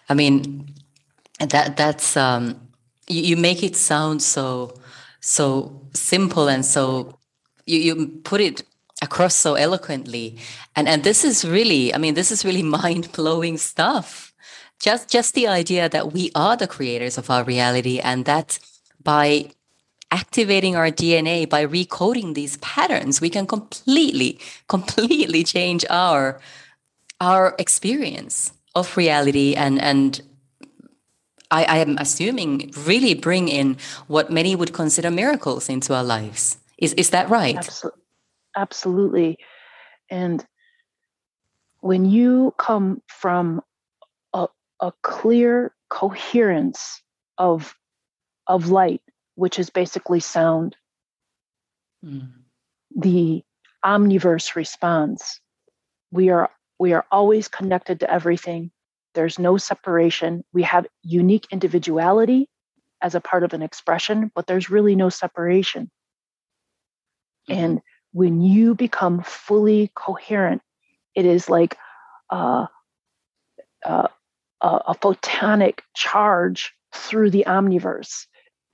I 0.09 0.15
mean, 0.15 0.75
that 1.41 1.77
that's 1.77 2.17
um, 2.17 2.61
you, 3.09 3.23
you 3.23 3.37
make 3.37 3.63
it 3.63 3.77
sound 3.77 4.23
so 4.23 4.75
so 5.21 5.81
simple 5.93 6.49
and 6.49 6.65
so 6.65 7.19
you, 7.67 7.79
you 7.79 8.07
put 8.25 8.41
it 8.41 8.63
across 9.03 9.35
so 9.35 9.55
eloquently 9.55 10.39
and 10.75 10.89
and 10.89 11.05
this 11.05 11.25
is 11.25 11.45
really 11.45 11.93
i 11.95 11.99
mean 11.99 12.15
this 12.15 12.31
is 12.31 12.45
really 12.45 12.63
mind-blowing 12.79 13.59
stuff 13.59 14.33
just 14.81 15.11
just 15.11 15.35
the 15.35 15.47
idea 15.47 15.89
that 15.89 16.13
we 16.13 16.31
are 16.35 16.57
the 16.57 16.67
creators 16.67 17.19
of 17.19 17.29
our 17.29 17.45
reality 17.45 17.99
and 17.99 18.25
that 18.25 18.59
by 19.03 19.51
activating 20.11 20.77
our 20.77 20.91
DNA 20.91 21.49
by 21.49 21.67
recoding 21.67 22.35
these 22.35 22.57
patterns, 22.59 23.21
we 23.21 23.31
can 23.31 23.47
completely, 23.47 24.39
completely 24.69 25.45
change 25.45 25.85
our 25.91 26.41
our 27.21 27.55
experience 27.59 28.53
of 28.75 28.97
reality 28.97 29.55
and 29.55 29.81
and 29.81 30.21
I, 31.51 31.65
I 31.65 31.79
am 31.79 31.97
assuming 31.99 32.73
really 32.85 33.15
bring 33.15 33.49
in 33.49 33.77
what 34.09 34.31
many 34.31 34.57
would 34.57 34.73
consider 34.73 35.11
miracles 35.11 35.69
into 35.69 35.95
our 35.95 36.05
lives. 36.05 36.59
Is 36.79 36.93
is 36.95 37.11
that 37.11 37.29
right? 37.31 37.57
Absolutely. 37.57 38.03
Absolutely. 38.57 39.39
And 40.11 40.45
when 41.81 42.05
you 42.05 42.55
come 42.59 43.03
from 43.07 43.63
a, 44.33 44.49
a 44.81 44.93
clear 45.03 45.75
coherence 45.89 47.03
of 47.39 47.75
of 48.47 48.71
light 48.71 49.03
which 49.37 49.59
is 49.59 49.71
basically 49.71 50.21
sound. 50.21 50.77
Mm. 52.05 52.33
The 52.97 53.45
omniverse 53.85 54.57
responds. 54.57 55.41
We 56.11 56.31
are 56.31 56.51
we 56.79 56.93
are 56.93 57.07
always 57.11 57.49
connected 57.49 58.01
to 58.01 58.11
everything. 58.11 58.71
There's 59.15 59.39
no 59.39 59.57
separation. 59.57 60.45
We 60.53 60.65
have 60.65 60.87
unique 61.03 61.47
individuality 61.51 62.51
as 63.01 63.15
a 63.15 63.21
part 63.21 63.45
of 63.45 63.55
an 63.55 63.63
expression, 63.63 64.31
but 64.35 64.47
there's 64.47 64.69
really 64.69 64.95
no 64.95 65.09
separation. 65.09 65.91
Mm-hmm. 67.49 67.61
And 67.61 67.81
when 68.13 68.41
you 68.41 68.75
become 68.75 69.23
fully 69.23 69.91
coherent, 69.95 70.63
it 71.15 71.25
is 71.25 71.49
like 71.49 71.77
uh, 72.31 72.67
uh, 73.85 74.09
a 74.61 74.95
photonic 74.95 75.81
charge 75.95 76.75
through 76.95 77.31
the 77.31 77.45
omniverse. 77.47 78.27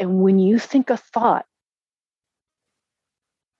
And 0.03 0.21
when 0.21 0.41
you 0.41 0.59
think 0.59 0.91
a 0.91 0.97
thought, 0.97 1.47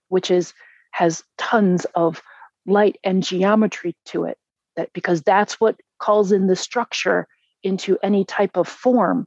which 0.09 0.29
is 0.29 0.53
has 0.91 1.23
tons 1.39 1.87
of 1.95 2.21
light 2.67 2.99
and 3.05 3.23
geometry 3.23 3.95
to 4.07 4.25
it, 4.25 4.39
that 4.75 4.93
because 4.93 5.23
that's 5.23 5.61
what 5.61 5.79
calls 6.01 6.33
in 6.33 6.49
the 6.49 6.57
structure 6.57 7.29
into 7.63 7.97
any 8.03 8.25
type 8.25 8.57
of 8.57 8.67
form, 8.67 9.25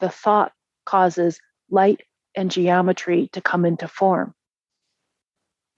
the 0.00 0.08
thought 0.08 0.50
causes 0.86 1.38
light 1.70 2.00
and 2.34 2.50
geometry 2.50 3.28
to 3.32 3.40
come 3.40 3.64
into 3.64 3.86
form. 3.86 4.34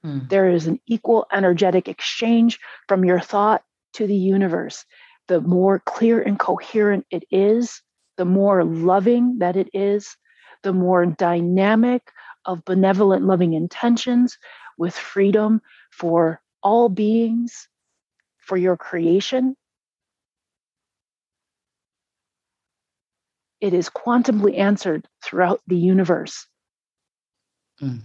Hmm. 0.02 0.20
There 0.30 0.48
is 0.48 0.66
an 0.66 0.80
equal 0.86 1.26
energetic 1.34 1.86
exchange 1.86 2.58
from 2.88 3.04
your 3.04 3.20
thought 3.20 3.62
to 3.92 4.06
the 4.06 4.16
universe. 4.16 4.86
The 5.28 5.42
more 5.42 5.80
clear 5.80 6.22
and 6.22 6.38
coherent 6.38 7.04
it 7.10 7.24
is, 7.30 7.82
the 8.16 8.24
more 8.24 8.64
loving 8.64 9.38
that 9.38 9.56
it 9.56 9.68
is, 9.72 10.16
the 10.62 10.72
more 10.72 11.06
dynamic 11.06 12.10
of 12.44 12.64
benevolent, 12.64 13.24
loving 13.24 13.54
intentions 13.54 14.38
with 14.78 14.94
freedom 14.94 15.60
for 15.90 16.40
all 16.62 16.88
beings, 16.88 17.68
for 18.38 18.56
your 18.56 18.76
creation. 18.76 19.56
It 23.60 23.72
is 23.72 23.88
quantumly 23.88 24.58
answered 24.58 25.08
throughout 25.22 25.60
the 25.66 25.76
universe. 25.76 26.46
Mm. 27.80 28.04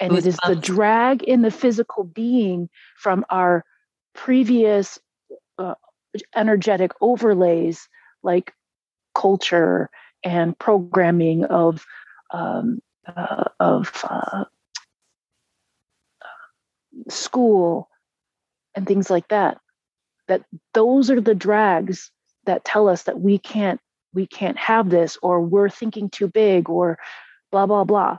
And 0.00 0.12
it 0.16 0.26
is 0.26 0.38
the 0.44 0.56
drag 0.56 1.22
in 1.22 1.42
the 1.42 1.50
physical 1.52 2.02
being 2.02 2.68
from 2.96 3.24
our 3.30 3.64
previous 4.14 4.98
uh, 5.58 5.74
energetic 6.34 6.90
overlays 7.00 7.88
like 8.22 8.52
culture 9.14 9.90
and 10.24 10.58
programming 10.58 11.44
of 11.44 11.84
um, 12.30 12.80
uh, 13.06 13.44
of 13.60 13.90
uh, 14.08 14.44
school 17.08 17.88
and 18.74 18.86
things 18.86 19.10
like 19.10 19.28
that 19.28 19.58
that 20.28 20.44
those 20.72 21.10
are 21.10 21.20
the 21.20 21.34
drags 21.34 22.10
that 22.44 22.64
tell 22.64 22.88
us 22.88 23.04
that 23.04 23.20
we 23.20 23.38
can't 23.38 23.80
we 24.14 24.26
can't 24.26 24.58
have 24.58 24.90
this 24.90 25.18
or 25.22 25.40
we're 25.40 25.68
thinking 25.68 26.08
too 26.10 26.28
big 26.28 26.68
or 26.68 26.98
blah 27.50 27.66
blah 27.66 27.84
blah. 27.84 28.18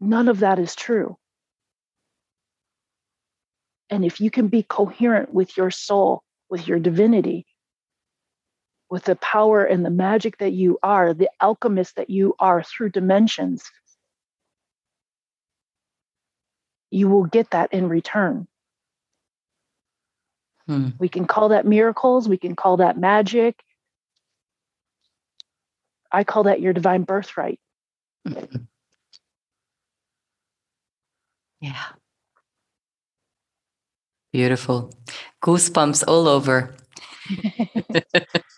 None 0.00 0.28
of 0.28 0.40
that 0.40 0.58
is 0.58 0.74
true. 0.74 1.16
And 3.90 4.04
if 4.04 4.20
you 4.20 4.30
can 4.30 4.48
be 4.48 4.62
coherent 4.62 5.32
with 5.32 5.56
your 5.56 5.70
soul, 5.70 6.22
with 6.50 6.68
your 6.68 6.78
divinity, 6.78 7.46
with 8.90 9.04
the 9.04 9.16
power 9.16 9.64
and 9.64 9.84
the 9.84 9.90
magic 9.90 10.38
that 10.38 10.52
you 10.52 10.78
are, 10.82 11.12
the 11.12 11.30
alchemist 11.40 11.96
that 11.96 12.10
you 12.10 12.34
are 12.38 12.62
through 12.62 12.90
dimensions, 12.90 13.70
you 16.90 17.08
will 17.08 17.24
get 17.24 17.50
that 17.50 17.72
in 17.72 17.88
return. 17.88 18.46
Hmm. 20.66 20.88
We 20.98 21.08
can 21.08 21.26
call 21.26 21.50
that 21.50 21.66
miracles, 21.66 22.28
we 22.28 22.38
can 22.38 22.56
call 22.56 22.78
that 22.78 22.98
magic. 22.98 23.62
I 26.10 26.24
call 26.24 26.44
that 26.44 26.60
your 26.60 26.72
divine 26.72 27.02
birthright. 27.02 27.60
yeah. 31.60 31.84
Beautiful. 34.32 34.92
Goosebumps 35.42 36.04
all 36.06 36.28
over. 36.28 36.74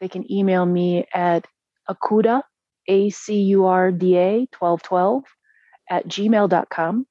they 0.00 0.08
can 0.08 0.30
email 0.30 0.66
me 0.66 1.06
at 1.14 1.46
Acurda, 1.88 2.42
A 2.88 3.10
C 3.10 3.40
U 3.42 3.66
R 3.66 3.92
D 3.92 4.16
A 4.18 4.48
1212 4.58 5.22
at 5.88 6.06
gmail.com. 6.08 7.06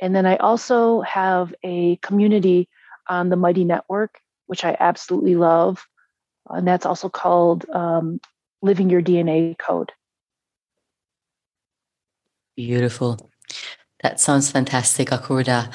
And 0.00 0.14
then 0.14 0.26
I 0.26 0.36
also 0.36 1.00
have 1.02 1.54
a 1.62 1.96
community 1.96 2.68
on 3.08 3.28
the 3.28 3.36
Mighty 3.36 3.64
Network, 3.64 4.18
which 4.46 4.64
I 4.64 4.76
absolutely 4.78 5.36
love. 5.36 5.84
And 6.48 6.66
that's 6.66 6.86
also 6.86 7.08
called 7.08 7.68
um, 7.70 8.20
Living 8.62 8.90
Your 8.90 9.02
DNA 9.02 9.56
Code. 9.58 9.92
Beautiful. 12.56 13.30
That 14.02 14.20
sounds 14.20 14.50
fantastic, 14.50 15.08
Akurda. 15.08 15.72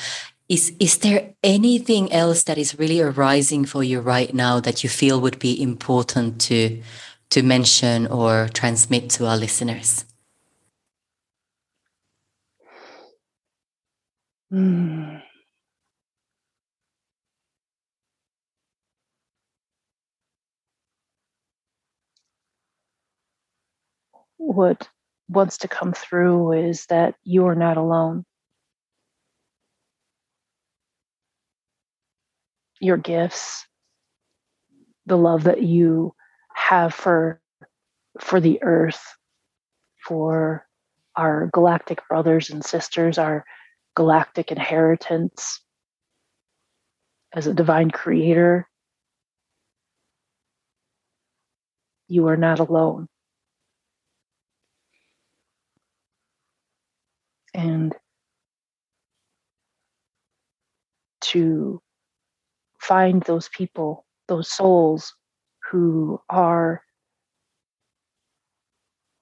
Is 0.50 0.74
is 0.80 1.00
there 1.00 1.34
anything 1.44 2.12
else 2.12 2.44
that 2.44 2.58
is 2.58 2.80
really 2.80 3.02
arising 3.02 3.66
for 3.66 3.84
you 3.84 4.00
right 4.00 4.34
now 4.34 4.60
that 4.60 4.84
you 4.84 4.90
feel 4.90 5.20
would 5.20 5.40
be 5.40 5.62
important 5.62 6.40
to 6.42 6.82
to 7.30 7.44
mention 7.44 8.08
or 8.08 8.50
transmit 8.54 9.10
to 9.12 9.26
our 9.26 9.38
listeners? 9.38 10.06
Mm. 14.52 15.27
what 24.48 24.88
wants 25.28 25.58
to 25.60 25.68
come 25.68 25.92
through 25.92 26.54
is 26.54 26.86
that 26.86 27.16
you 27.26 27.48
are 27.48 27.56
not 27.56 27.76
alone. 27.76 28.24
Your 32.80 32.98
gifts, 32.98 33.66
the 35.06 35.18
love 35.18 35.44
that 35.44 35.62
you 35.62 36.14
have 36.54 36.94
for 36.94 37.42
for 38.22 38.40
the 38.40 38.64
earth, 38.64 39.16
for 40.08 40.66
our 41.16 41.50
galactic 41.52 42.08
brothers 42.08 42.50
and 42.50 42.64
sisters, 42.64 43.18
our 43.18 43.44
galactic 43.96 44.52
inheritance 44.52 45.62
as 47.34 47.48
a 47.48 47.54
divine 47.54 47.92
creator. 47.92 48.68
You 52.08 52.28
are 52.28 52.38
not 52.38 52.60
alone. 52.60 53.08
And 57.58 57.96
to 61.22 61.82
find 62.80 63.24
those 63.24 63.50
people, 63.50 64.06
those 64.28 64.48
souls 64.48 65.16
who 65.72 66.22
are 66.30 66.84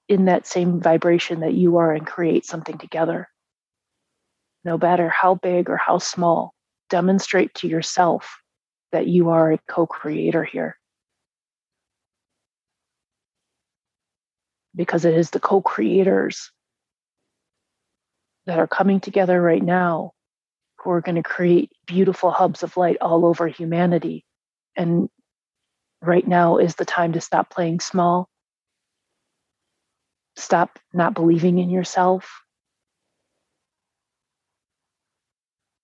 in 0.06 0.26
that 0.26 0.46
same 0.46 0.80
vibration 0.80 1.40
that 1.40 1.54
you 1.54 1.78
are 1.78 1.94
and 1.94 2.06
create 2.06 2.44
something 2.44 2.76
together. 2.76 3.26
No 4.64 4.76
matter 4.76 5.08
how 5.08 5.36
big 5.36 5.70
or 5.70 5.78
how 5.78 5.96
small, 5.96 6.52
demonstrate 6.90 7.54
to 7.54 7.68
yourself 7.68 8.42
that 8.92 9.06
you 9.06 9.30
are 9.30 9.52
a 9.52 9.58
co 9.66 9.86
creator 9.86 10.44
here. 10.44 10.76
Because 14.74 15.06
it 15.06 15.14
is 15.14 15.30
the 15.30 15.40
co 15.40 15.62
creators 15.62 16.50
that 18.46 18.58
are 18.58 18.66
coming 18.66 19.00
together 19.00 19.40
right 19.40 19.62
now 19.62 20.12
who 20.78 20.90
are 20.90 21.00
going 21.00 21.16
to 21.16 21.22
create 21.22 21.72
beautiful 21.86 22.30
hubs 22.30 22.62
of 22.62 22.76
light 22.76 22.96
all 23.00 23.26
over 23.26 23.48
humanity. 23.48 24.24
And 24.76 25.08
right 26.02 26.26
now 26.26 26.58
is 26.58 26.76
the 26.76 26.84
time 26.84 27.12
to 27.14 27.20
stop 27.20 27.50
playing 27.50 27.80
small, 27.80 28.28
stop 30.36 30.78
not 30.92 31.14
believing 31.14 31.58
in 31.58 31.70
yourself, 31.70 32.42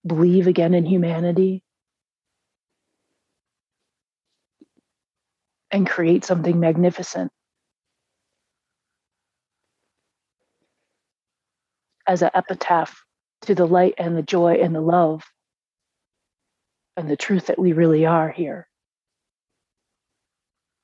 believe 0.07 0.47
again 0.47 0.75
in 0.75 0.87
humanity, 0.87 1.63
and 5.71 5.89
create 5.89 6.25
something 6.25 6.61
magnificent. 6.61 7.33
As 12.13 12.21
an 12.21 12.29
epitaph 12.35 13.07
to 13.47 13.55
the 13.55 13.65
light 13.65 13.95
and 13.97 14.15
the 14.15 14.23
joy 14.23 14.57
and 14.57 14.75
the 14.75 14.83
love 14.83 15.23
and 16.95 17.09
the 17.09 17.17
truth 17.17 17.47
that 17.47 17.59
we 17.59 17.73
really 17.73 18.05
are 18.05 18.31
here. 18.31 18.69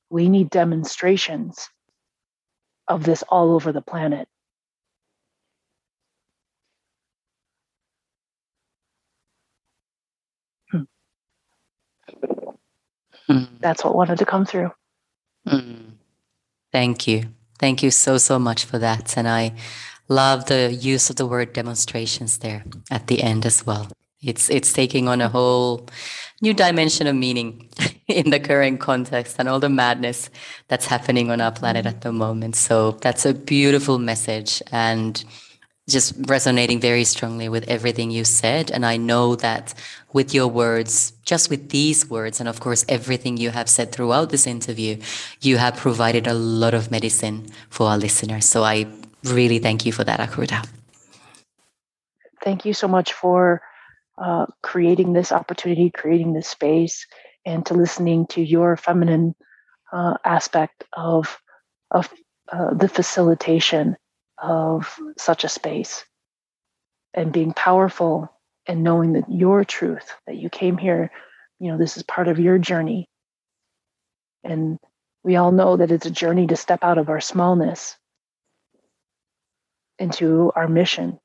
We 0.09 0.27
need 0.27 0.49
demonstrations 0.49 1.69
of 2.87 3.03
this 3.03 3.23
all 3.29 3.51
over 3.51 3.71
the 3.71 3.83
planet. 3.83 4.27
Hmm. 10.71 10.81
Hmm. 13.27 13.43
That's 13.59 13.83
what 13.83 13.93
wanted 13.93 14.17
to 14.17 14.25
come 14.25 14.47
through. 14.47 14.71
Hmm. 15.47 15.91
Thank 16.71 17.07
you. 17.07 17.25
Thank 17.59 17.83
you 17.83 17.91
so, 17.91 18.17
so 18.17 18.39
much 18.39 18.65
for 18.65 18.79
that. 18.79 19.15
And 19.15 19.27
I 19.27 19.53
love 20.09 20.45
the 20.45 20.73
use 20.73 21.09
of 21.09 21.15
the 21.15 21.25
word 21.25 21.53
demonstrations 21.53 22.39
there 22.39 22.65
at 22.91 23.07
the 23.07 23.23
end 23.23 23.45
as 23.45 23.65
well. 23.65 23.87
It's 24.21 24.49
it's 24.49 24.73
taking 24.73 25.07
on 25.07 25.21
a 25.21 25.29
whole 25.29 25.87
new 26.41 26.53
dimension 26.53 27.07
of 27.07 27.15
meaning 27.15 27.69
in 28.07 28.31
the 28.31 28.39
current 28.39 28.81
context 28.81 29.37
and 29.39 29.47
all 29.47 29.59
the 29.59 29.69
madness 29.69 30.29
that's 30.67 30.87
happening 30.87 31.31
on 31.31 31.39
our 31.39 31.51
planet 31.51 31.85
at 31.85 32.01
the 32.01 32.11
moment. 32.11 32.55
So 32.55 32.91
that's 33.01 33.25
a 33.25 33.33
beautiful 33.33 33.97
message 33.97 34.61
and 34.71 35.23
just 35.87 36.13
resonating 36.27 36.79
very 36.79 37.03
strongly 37.03 37.49
with 37.49 37.67
everything 37.67 38.11
you 38.11 38.23
said. 38.23 38.71
And 38.71 38.85
I 38.85 38.97
know 38.97 39.35
that 39.37 39.73
with 40.13 40.33
your 40.33 40.47
words, 40.47 41.13
just 41.23 41.49
with 41.49 41.69
these 41.69 42.09
words, 42.09 42.39
and 42.39 42.47
of 42.47 42.59
course, 42.59 42.85
everything 42.87 43.37
you 43.37 43.49
have 43.49 43.69
said 43.69 43.91
throughout 43.91 44.29
this 44.29 44.45
interview, 44.45 44.97
you 45.41 45.57
have 45.57 45.75
provided 45.75 46.27
a 46.27 46.33
lot 46.33 46.73
of 46.73 46.91
medicine 46.91 47.47
for 47.69 47.87
our 47.87 47.97
listeners. 47.97 48.45
So 48.45 48.63
I 48.63 48.85
really 49.23 49.59
thank 49.59 49.85
you 49.85 49.91
for 49.91 50.03
that, 50.03 50.19
Akurda. 50.19 50.67
Thank 52.43 52.65
you 52.65 52.73
so 52.73 52.87
much 52.87 53.13
for 53.13 53.61
uh, 54.17 54.45
creating 54.61 55.13
this 55.13 55.31
opportunity, 55.31 55.89
creating 55.89 56.33
this 56.33 56.47
space, 56.47 57.05
and 57.45 57.65
to 57.65 57.73
listening 57.73 58.27
to 58.27 58.41
your 58.41 58.77
feminine 58.77 59.35
uh, 59.91 60.15
aspect 60.23 60.83
of 60.93 61.37
of 61.91 62.09
uh, 62.51 62.73
the 62.73 62.87
facilitation 62.89 63.97
of 64.37 64.97
such 65.17 65.43
a 65.43 65.49
space, 65.49 66.05
and 67.13 67.31
being 67.31 67.53
powerful 67.53 68.31
and 68.67 68.83
knowing 68.83 69.13
that 69.13 69.29
your 69.29 69.63
truth 69.63 70.13
that 70.27 70.35
you 70.35 70.49
came 70.49 70.77
here, 70.77 71.11
you 71.59 71.71
know, 71.71 71.77
this 71.77 71.97
is 71.97 72.03
part 72.03 72.27
of 72.27 72.39
your 72.39 72.57
journey, 72.57 73.09
and 74.43 74.77
we 75.23 75.35
all 75.35 75.51
know 75.51 75.75
that 75.77 75.91
it's 75.91 76.05
a 76.05 76.11
journey 76.11 76.47
to 76.47 76.55
step 76.55 76.83
out 76.83 76.97
of 76.97 77.09
our 77.09 77.21
smallness 77.21 77.97
into 79.99 80.51
our 80.55 80.67
mission. 80.67 81.19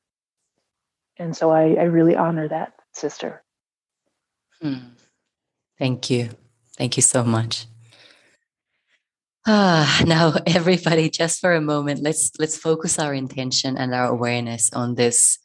And 1.16 1.36
so 1.36 1.50
I, 1.50 1.74
I 1.74 1.84
really 1.84 2.16
honor 2.16 2.48
that, 2.48 2.74
sister. 2.92 3.42
Hmm. 4.60 4.94
Thank 5.78 6.10
you. 6.10 6.30
Thank 6.76 6.96
you 6.96 7.02
so 7.02 7.24
much. 7.24 7.66
Ah, 9.46 10.02
now 10.06 10.34
everybody, 10.46 11.10
just 11.10 11.40
for 11.40 11.54
a 11.54 11.60
moment, 11.60 12.02
let's 12.02 12.32
let's 12.38 12.56
focus 12.56 12.98
our 12.98 13.14
intention 13.14 13.76
and 13.76 13.94
our 13.94 14.08
awareness 14.08 14.72
on 14.72 14.94
this 14.94 15.38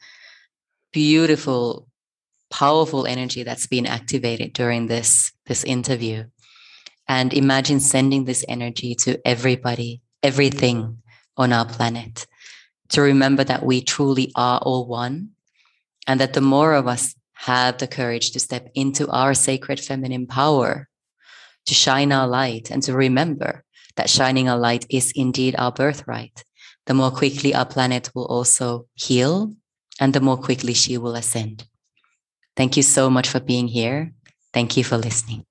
beautiful, 0.91 1.87
powerful 2.49 3.05
energy 3.05 3.43
that's 3.43 3.67
been 3.67 3.85
activated 3.85 4.53
during 4.53 4.87
this 4.87 5.31
this 5.45 5.63
interview. 5.63 6.25
And 7.07 7.33
imagine 7.33 7.79
sending 7.79 8.25
this 8.25 8.45
energy 8.47 8.93
to 9.03 9.19
everybody, 9.25 10.01
everything 10.21 11.01
on 11.37 11.51
our 11.51 11.65
planet 11.65 12.27
to 12.89 13.01
remember 13.01 13.43
that 13.43 13.63
we 13.63 13.81
truly 13.81 14.31
are 14.35 14.59
all 14.59 14.87
one 14.87 15.29
and 16.07 16.19
that 16.19 16.33
the 16.33 16.41
more 16.41 16.73
of 16.73 16.87
us 16.87 17.15
have 17.33 17.77
the 17.77 17.87
courage 17.87 18.31
to 18.31 18.39
step 18.39 18.69
into 18.75 19.07
our 19.09 19.33
sacred 19.33 19.79
feminine 19.79 20.27
power, 20.27 20.89
to 21.65 21.73
shine 21.73 22.11
our 22.11 22.27
light, 22.27 22.69
and 22.71 22.83
to 22.83 22.93
remember 22.93 23.63
that 23.95 24.09
shining 24.09 24.49
our 24.49 24.57
light 24.57 24.85
is 24.89 25.13
indeed 25.15 25.55
our 25.57 25.71
birthright, 25.71 26.43
the 26.85 26.93
more 26.93 27.11
quickly 27.11 27.53
our 27.53 27.65
planet 27.65 28.09
will 28.13 28.25
also 28.25 28.87
heal 28.95 29.53
and 29.99 30.13
the 30.13 30.21
more 30.21 30.37
quickly 30.37 30.73
she 30.73 30.97
will 30.97 31.15
ascend. 31.15 31.67
Thank 32.55 32.77
you 32.77 32.83
so 32.83 33.09
much 33.09 33.27
for 33.27 33.39
being 33.39 33.67
here. 33.67 34.13
Thank 34.53 34.77
you 34.77 34.83
for 34.83 34.97
listening. 34.97 35.45